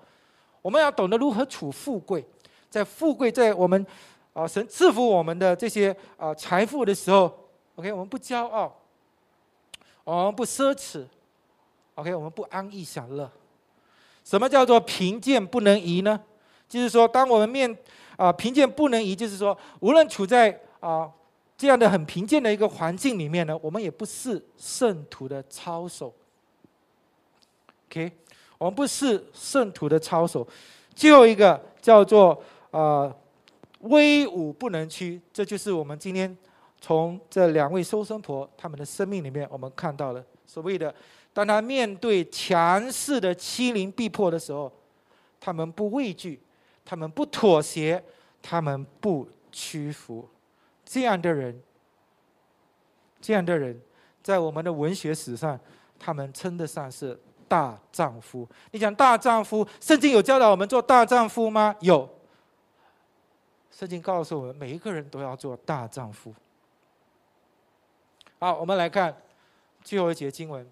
[0.61, 2.25] 我们要懂得如何处富贵，
[2.69, 3.85] 在富贵在我们
[4.33, 7.31] 啊神赐福我们的这些啊财富的时候
[7.75, 8.73] ，OK，我们不骄傲，
[10.17, 11.05] 我们不奢侈
[11.95, 13.29] ，OK，我们不安逸享乐。
[14.23, 16.19] 什么叫做贫贱不能移呢？
[16.67, 17.77] 就是说，当我们面
[18.17, 21.11] 啊贫贱不能移，就是说，无论处在啊
[21.57, 26.13] 这样的很贫贱的一个环境里面呢，我们也不是圣徒的操守。
[27.87, 28.11] OK。
[28.57, 30.45] 我们不是圣徒的操守，
[30.93, 33.09] 最后一个叫做呃
[33.79, 36.37] 威武不能屈，这就是我们今天
[36.81, 40.93] 从这两位收生婆他们的生命里面，我们看到了所谓的，
[41.33, 44.71] 当他面对强势的欺凌逼迫的时候，
[45.39, 46.41] 他们不畏惧，
[46.83, 48.03] 他们不妥协，
[48.41, 50.27] 他们不屈服，
[50.85, 51.61] 这样的人，
[53.21, 53.79] 这样的人，
[54.23, 55.59] 在我们的文学史上，
[55.97, 57.19] 他们称得上是。
[57.49, 61.75] 大丈夫，你讲大丈夫，圣经有教导我们做大丈夫吗？
[61.79, 62.07] 有。
[63.71, 66.31] 圣经告诉我们，每一个人都要做大丈夫。
[68.39, 69.13] 好，我们来看
[69.83, 70.65] 最后一节经文，《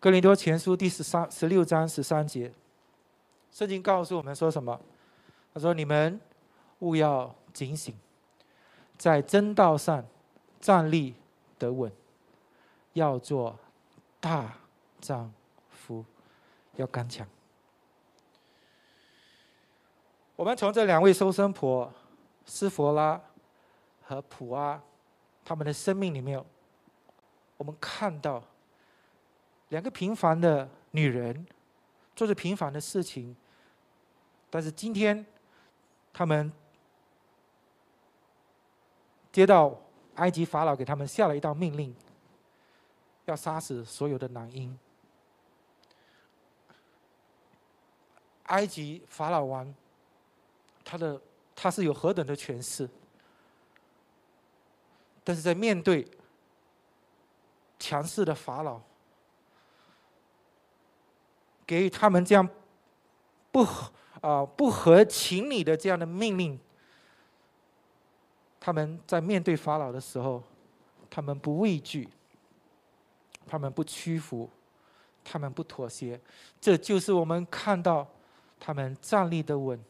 [0.00, 2.50] 哥林多前书》第十三十六章十三节，
[3.52, 4.80] 圣经告诉我们说什么？
[5.52, 6.18] 他说：“你们
[6.78, 7.94] 务要警醒，
[8.96, 10.02] 在真道上
[10.58, 11.14] 站立
[11.58, 11.92] 得稳。”
[12.94, 13.56] 要做
[14.20, 14.56] 大
[15.00, 15.30] 丈
[15.70, 16.02] 夫，
[16.76, 17.28] 要刚强。
[20.34, 21.92] 我们从这两位收生婆
[22.48, 23.20] 斯佛拉
[24.02, 24.82] 和普阿
[25.44, 26.44] 他们的生命里面，
[27.56, 28.42] 我们看到
[29.68, 31.46] 两个平凡的女人
[32.16, 33.36] 做着平凡的事情，
[34.50, 35.24] 但是今天
[36.12, 36.52] 他们
[39.30, 39.78] 接到
[40.16, 41.94] 埃及法老给他们下了一道命令。
[43.26, 44.78] 要杀死所有的男婴。
[48.44, 49.74] 埃及法老王，
[50.82, 51.20] 他的
[51.60, 52.88] 他是有何等的权势？
[55.24, 56.06] 但是在面对
[57.80, 58.80] 强势的法老，
[61.66, 62.48] 给予他们这样
[63.50, 66.56] 不合啊不合情理的这样的命令，
[68.60, 70.40] 他们在面对法老的时候，
[71.10, 72.08] 他们不畏惧。
[73.50, 74.46] 他们不屈服，
[75.24, 76.20] 他们不妥协，
[76.60, 78.06] 这就是我们看到
[78.60, 79.82] 他们站立的稳，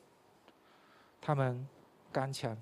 [1.20, 1.66] 他们
[2.12, 2.56] 刚强，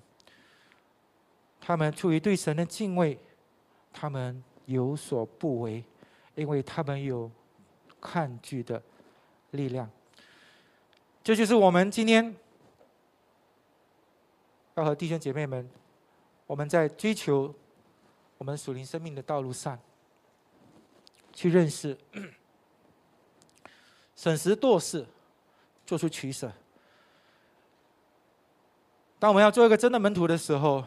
[1.59, 3.17] 他们出于对神的敬畏，
[3.93, 5.83] 他们有所不为，
[6.35, 7.31] 因为他们有
[8.01, 8.81] 抗拒的
[9.51, 9.89] 力量。
[11.23, 12.35] 这就是我们今天
[14.75, 15.67] 要和弟兄姐妹们，
[16.45, 17.53] 我们在追求
[18.37, 19.77] 我们属灵生命的道路上，
[21.33, 21.97] 去认识。
[24.15, 25.05] 审时度势，
[25.85, 26.51] 做出取舍。
[29.19, 30.83] 当我们要做一个真的门徒的时候，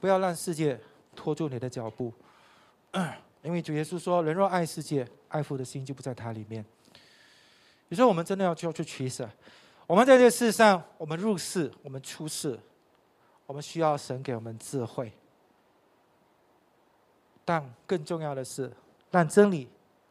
[0.00, 0.80] 不要让世界
[1.14, 2.12] 拖住你的脚步，
[3.42, 6.64] 因为主耶稣说：“人若爱世界，爱父的心就不在他里面。”
[7.88, 9.28] 有时候我们真的要要去取舍。
[9.86, 12.58] 我们在这世上，我们入世，我们出世，
[13.46, 15.12] 我们需要神给我们智慧。
[17.44, 18.72] 但更重要的是，
[19.10, 19.68] 让真理，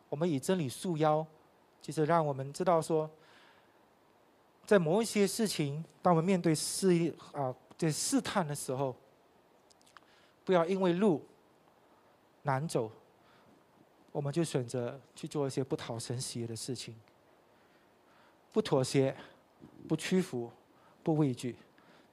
[0.09, 1.25] 我们以真理束腰。
[1.81, 3.09] 就是让我们知道说，
[4.71, 8.95] 在某一些事情，当我们面对试啊这试探的时候，
[10.45, 11.27] 不要因为路
[12.43, 12.89] 难走，
[14.13, 16.95] 我们就选择去做一些不讨神喜悦的事情，
[18.53, 19.13] 不妥协，
[19.89, 20.49] 不屈服，
[21.03, 21.57] 不畏惧，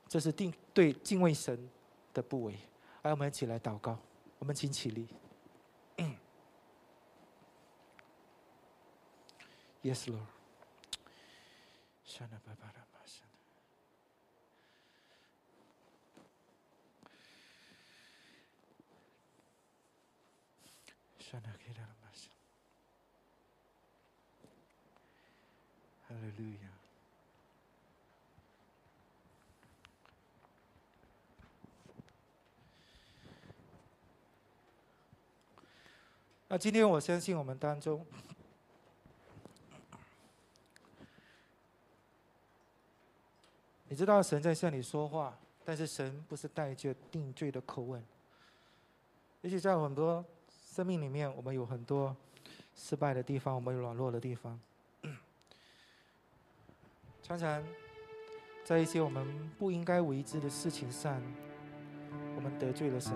[0.08, 1.56] 这是定对敬畏神
[2.12, 2.54] 的不为。
[3.02, 3.96] 来，我们一起来祷告，
[4.40, 5.06] 我们请起立。
[9.80, 10.37] Yes, Lord.
[26.08, 26.72] Hallelujah.
[36.50, 38.06] 那今天我相信我们当中。
[43.88, 48.02] 你知道神在向你说话，但是神不是带着定罪的口吻。
[49.40, 52.14] 也许在很多生命里面，我们有很多
[52.76, 54.60] 失败的地方，我们有软弱的地方，
[57.22, 57.64] 常常
[58.64, 61.20] 在一些我们不应该为之的事情上，
[62.36, 63.12] 我们得罪了神。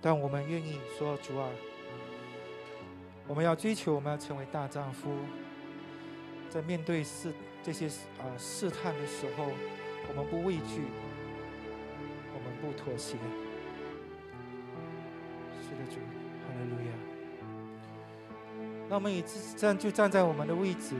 [0.00, 1.48] 但我们愿意说主啊，
[3.28, 5.10] 我们要追求，我们要成为大丈夫。
[6.52, 7.32] 在面对试
[7.62, 7.86] 这些
[8.18, 9.48] 啊试探的时候，
[10.06, 10.82] 我们不畏惧，
[12.34, 13.16] 我们不妥协。
[15.62, 15.96] 是的，主，
[16.44, 16.92] 哈利路亚。
[18.90, 19.22] 那我们也
[19.56, 20.94] 站就站在我们的位置，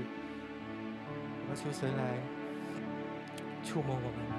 [1.42, 2.16] 我们求神来
[3.62, 4.31] 触摸我们。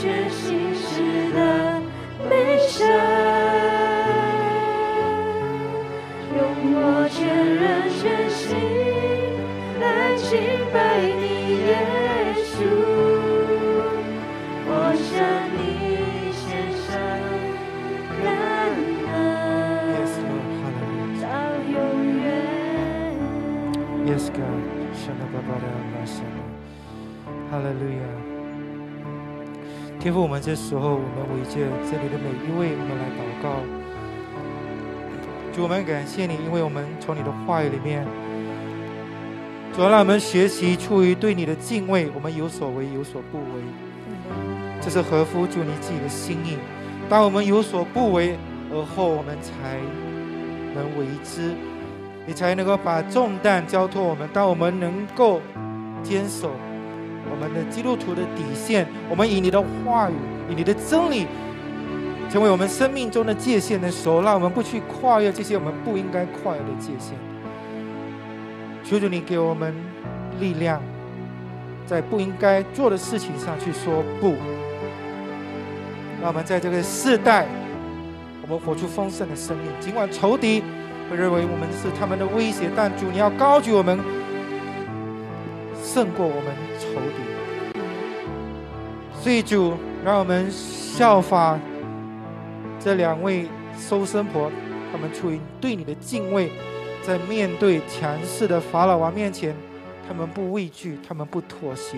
[0.00, 1.82] 却心事的
[2.30, 3.17] 眉梢
[30.08, 33.60] 天父，我们这时候，我们围着这里的每一位，我们来祷告。
[35.52, 38.06] 主，我们感谢你，因为我们从你的话语里面，
[39.74, 43.60] 主要让我们学习出于对你的敬畏，我们有所为，有所不为。
[44.80, 46.56] 这是合乎主你自己的心意。
[47.10, 48.34] 当我们有所不为，
[48.72, 49.78] 而后我们才
[50.74, 51.52] 能为之，
[52.24, 54.26] 你才能够把重担交托我们。
[54.32, 55.42] 当我们能够
[56.02, 56.50] 坚守
[57.30, 60.14] 我们的基督徒的底线，我们以你的话语、
[60.50, 61.26] 以你的真理
[62.30, 67.14] 成为我们生命中的界限的时候，让我们不去跨越这些我们不应该跨越的界限。
[68.84, 69.74] 求求你给我们
[70.40, 70.80] 力量，
[71.86, 74.34] 在不应该做的事情上去说不。
[76.20, 77.46] 让我们在这个世代，
[78.42, 79.66] 我们活出丰盛的生命。
[79.78, 80.62] 尽管仇敌
[81.10, 83.98] 会认为我们是他们的威胁，但主你要高举我们，
[85.94, 87.22] 胜过我们仇敌。
[89.18, 89.74] 所以主，
[90.04, 91.58] 让我们效法
[92.78, 93.46] 这两位
[93.78, 94.50] 收生婆，
[94.92, 96.50] 他们出于对你的敬畏，
[97.02, 99.54] 在面对强势的法老王面前，
[100.06, 101.96] 他们不畏惧，他们不妥协，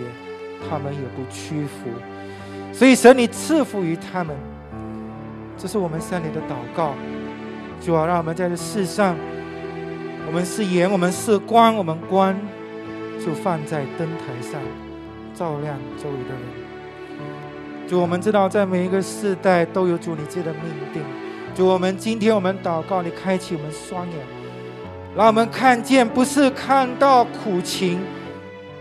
[0.68, 1.90] 他们也不屈服。
[2.72, 4.36] 所以，神，你赐福于他们，
[5.58, 6.94] 这是我们三里的祷告。
[7.84, 9.16] 主啊，让我们在这世上，
[10.26, 12.34] 我们是盐，我们是光，我们光
[13.24, 14.60] 就放在灯台上，
[15.34, 17.88] 照亮周围的人。
[17.88, 20.62] 主，我们知道，在每一个世代都有主你自己的命
[20.92, 21.02] 定。
[21.54, 24.16] 主，我们今天我们祷告，你开启我们双眼，
[25.16, 28.00] 让我们看见，不是看到苦情，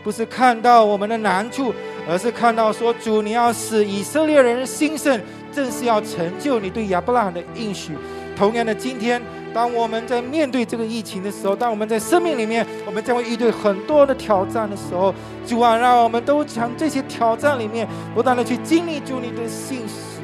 [0.03, 1.73] 不是看到我们的难处。
[2.07, 5.21] 而是看到说，主你要使以色列人兴盛，
[5.51, 7.93] 正是要成就你对亚伯拉罕的应许。
[8.35, 9.21] 同样的，今天
[9.53, 15.13] 当我们在面对这个疫情的时候，当我们在生命里面，我们将会遇对很多的挑战的时候，
[15.45, 20.21] 主啊，让我们都从这些挑战里面不断的去经历主你的信实。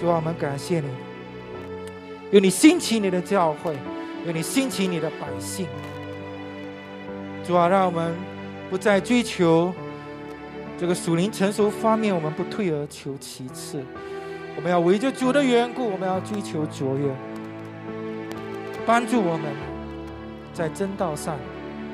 [0.00, 0.88] 主啊，我们感谢你，
[2.30, 3.76] 有你兴起你的教会，
[4.26, 5.66] 有你兴起你的百姓。
[7.46, 8.14] 主啊，让我们。
[8.70, 9.72] 不再追求
[10.80, 13.78] 这个属灵成熟方面，我们不退而求其次。
[14.56, 17.08] 我们要围着主的缘故，我们要追求卓越，
[18.86, 19.52] 帮助我们
[20.52, 21.36] 在真道上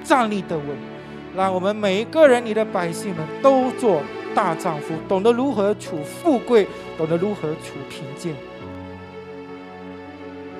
[0.04, 0.66] 站立得稳，
[1.34, 4.02] 让我们每一个人，你的百姓们都做
[4.34, 8.34] 大丈夫，懂得如何处富贵，懂得如何处贫贱。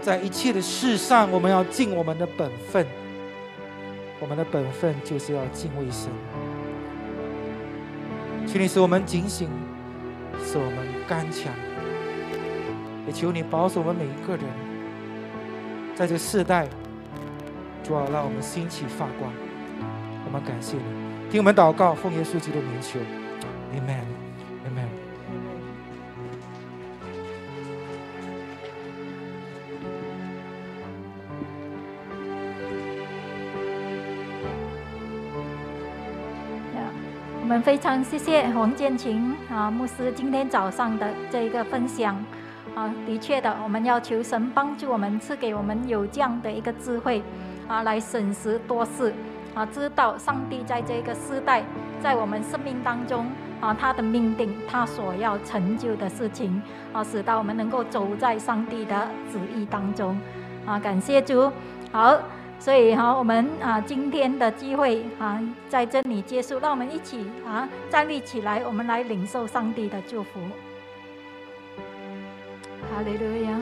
[0.01, 2.87] 在一切的事上，我们要尽我们的本分。
[4.19, 6.11] 我们的本分就是要敬畏神，
[8.47, 9.49] 请你使我们警醒，
[10.45, 11.51] 使我们刚强，
[13.07, 14.45] 也求你保守我们每一个人，
[15.95, 16.69] 在这世代，
[17.83, 19.33] 主要让我们兴起发光。
[20.27, 20.83] 我们感谢你，
[21.31, 22.99] 听我们祷告，奉耶稣基督的名求
[23.75, 24.05] ，Amen。
[37.43, 42.15] 我们非常谢谢黄建琴啊牧师今天早上的这一个分享。
[42.75, 47.23] 啊，的确的，我们要求神帮助我们，赐给我们有这样的一个智慧
[47.69, 49.13] 啊，来审时度势
[49.55, 51.63] 啊，知道上帝在这个时代，
[52.01, 53.27] 在我们生命当中
[53.61, 60.19] 啊，他的命定，他所要成就的事情啊，使到我们能够走在上帝的旨意当中
[60.65, 61.51] 啊，感谢主，
[61.93, 62.19] 好。
[62.63, 65.41] 所以哈，我们啊今天的机会啊
[65.71, 70.39] 在这里结束，让我们一起啊站立起来，我们来领受上帝的祝福。
[72.91, 73.57] 哈利路亚！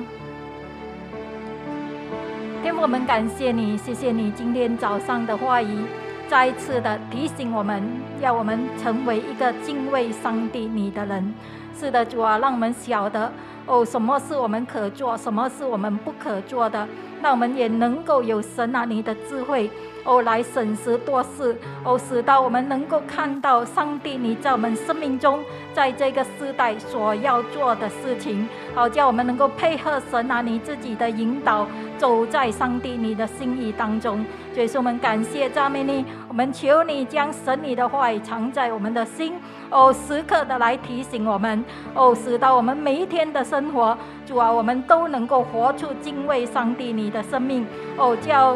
[2.63, 5.85] 天父，我们感谢你，谢谢你今天早上的话语，
[6.29, 7.83] 再一次的提醒我们，
[8.21, 11.35] 要我们成为一个敬畏上帝你的人。
[11.79, 13.31] 是的，主啊，让我们晓得
[13.67, 16.89] 哦，什么是我们可做，什么是我们不可做的。
[17.21, 19.71] 那我们也能够有神啊，你的智慧。
[20.05, 21.55] 哦，来审时度势。
[21.85, 31.67] 哦，使到我们能够看到上帝你在我们生命中，在这个时代所要做的事情，好叫我们能够配合神啊，你自己的引导，
[31.99, 34.25] 走在上帝你的心意当中。
[34.55, 39.35] 所以说，我们感谢赞美你，我们求你将神你的话语藏在我们的心。
[39.71, 41.65] 哦，时刻的来提醒我们
[41.95, 47.09] 哦，使到我们每一天的生活，主啊，我们都能够活出敬畏上帝你。
[47.09, 47.67] 的生命
[47.97, 48.55] 哦，叫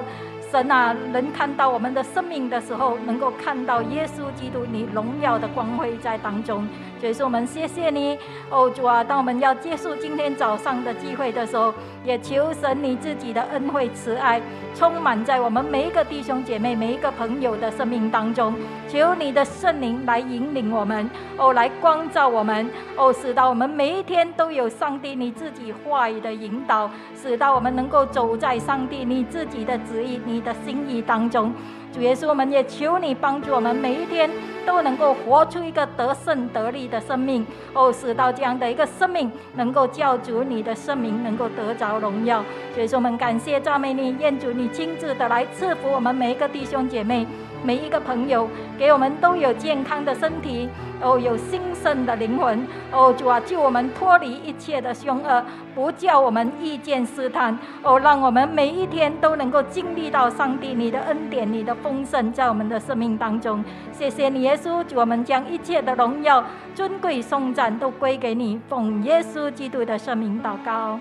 [0.50, 6.68] 神啊，能看到我们的生命的时候，能够看到耶稣基督你荣耀的光辉在当中。
[7.02, 8.16] 所以说，我们谢谢你，
[8.48, 9.02] 哦主啊！
[9.02, 11.74] 当我们要结束今天早上的聚会的时候，
[12.04, 14.40] 也求神你自己的恩惠慈爱
[14.72, 18.54] 充满在我们每一个弟兄姐妹、每一个朋友的生命当中。
[18.86, 26.88] 求你的圣灵来引领我们，哦，来光照我们，哦，使到我们每一天都有上帝你自己话语的引导，
[27.20, 31.52] 使到我们能够走在上帝你自己的旨意、你的心意当中。
[31.92, 34.28] 主耶稣，我们也求你帮助我们每一天
[34.64, 42.42] 都能够活出一个得胜得力的生命，哦，使到这样的一个生命能够叫主你的生命能够得着荣耀。
[42.74, 47.26] 所以说，我们感谢赞美你，愿主你亲自的来赐福我们每一个弟兄姐妹。
[47.62, 48.48] 每一个朋友，
[48.78, 50.68] 给我们都有健康的身体，
[51.00, 55.44] 哦，有兴盛的灵魂，哦，主啊，救我们脱离一切的凶恶，
[55.74, 63.64] 不叫我们遇见试探，哦，让我们每一天都能够经历到上帝你的恩典、你的丰盛在我们的生命当中。
[63.92, 66.44] 谢谢你，耶稣，我们将一切的荣耀、
[66.74, 70.98] 尊贵、颂赞都归给你，奉耶稣基督的圣名祷告，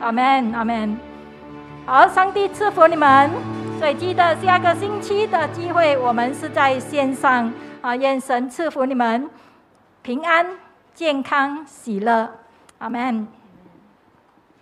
[0.00, 0.96] 阿门，阿门。
[1.86, 3.69] 好，上帝赐福你们。
[3.80, 7.50] 所以记得下个星期的机会，我们是在线上
[7.80, 7.96] 啊！
[7.96, 9.30] 愿神赐福你们
[10.02, 10.46] 平安、
[10.92, 12.30] 健康、喜乐，
[12.76, 13.39] 阿门。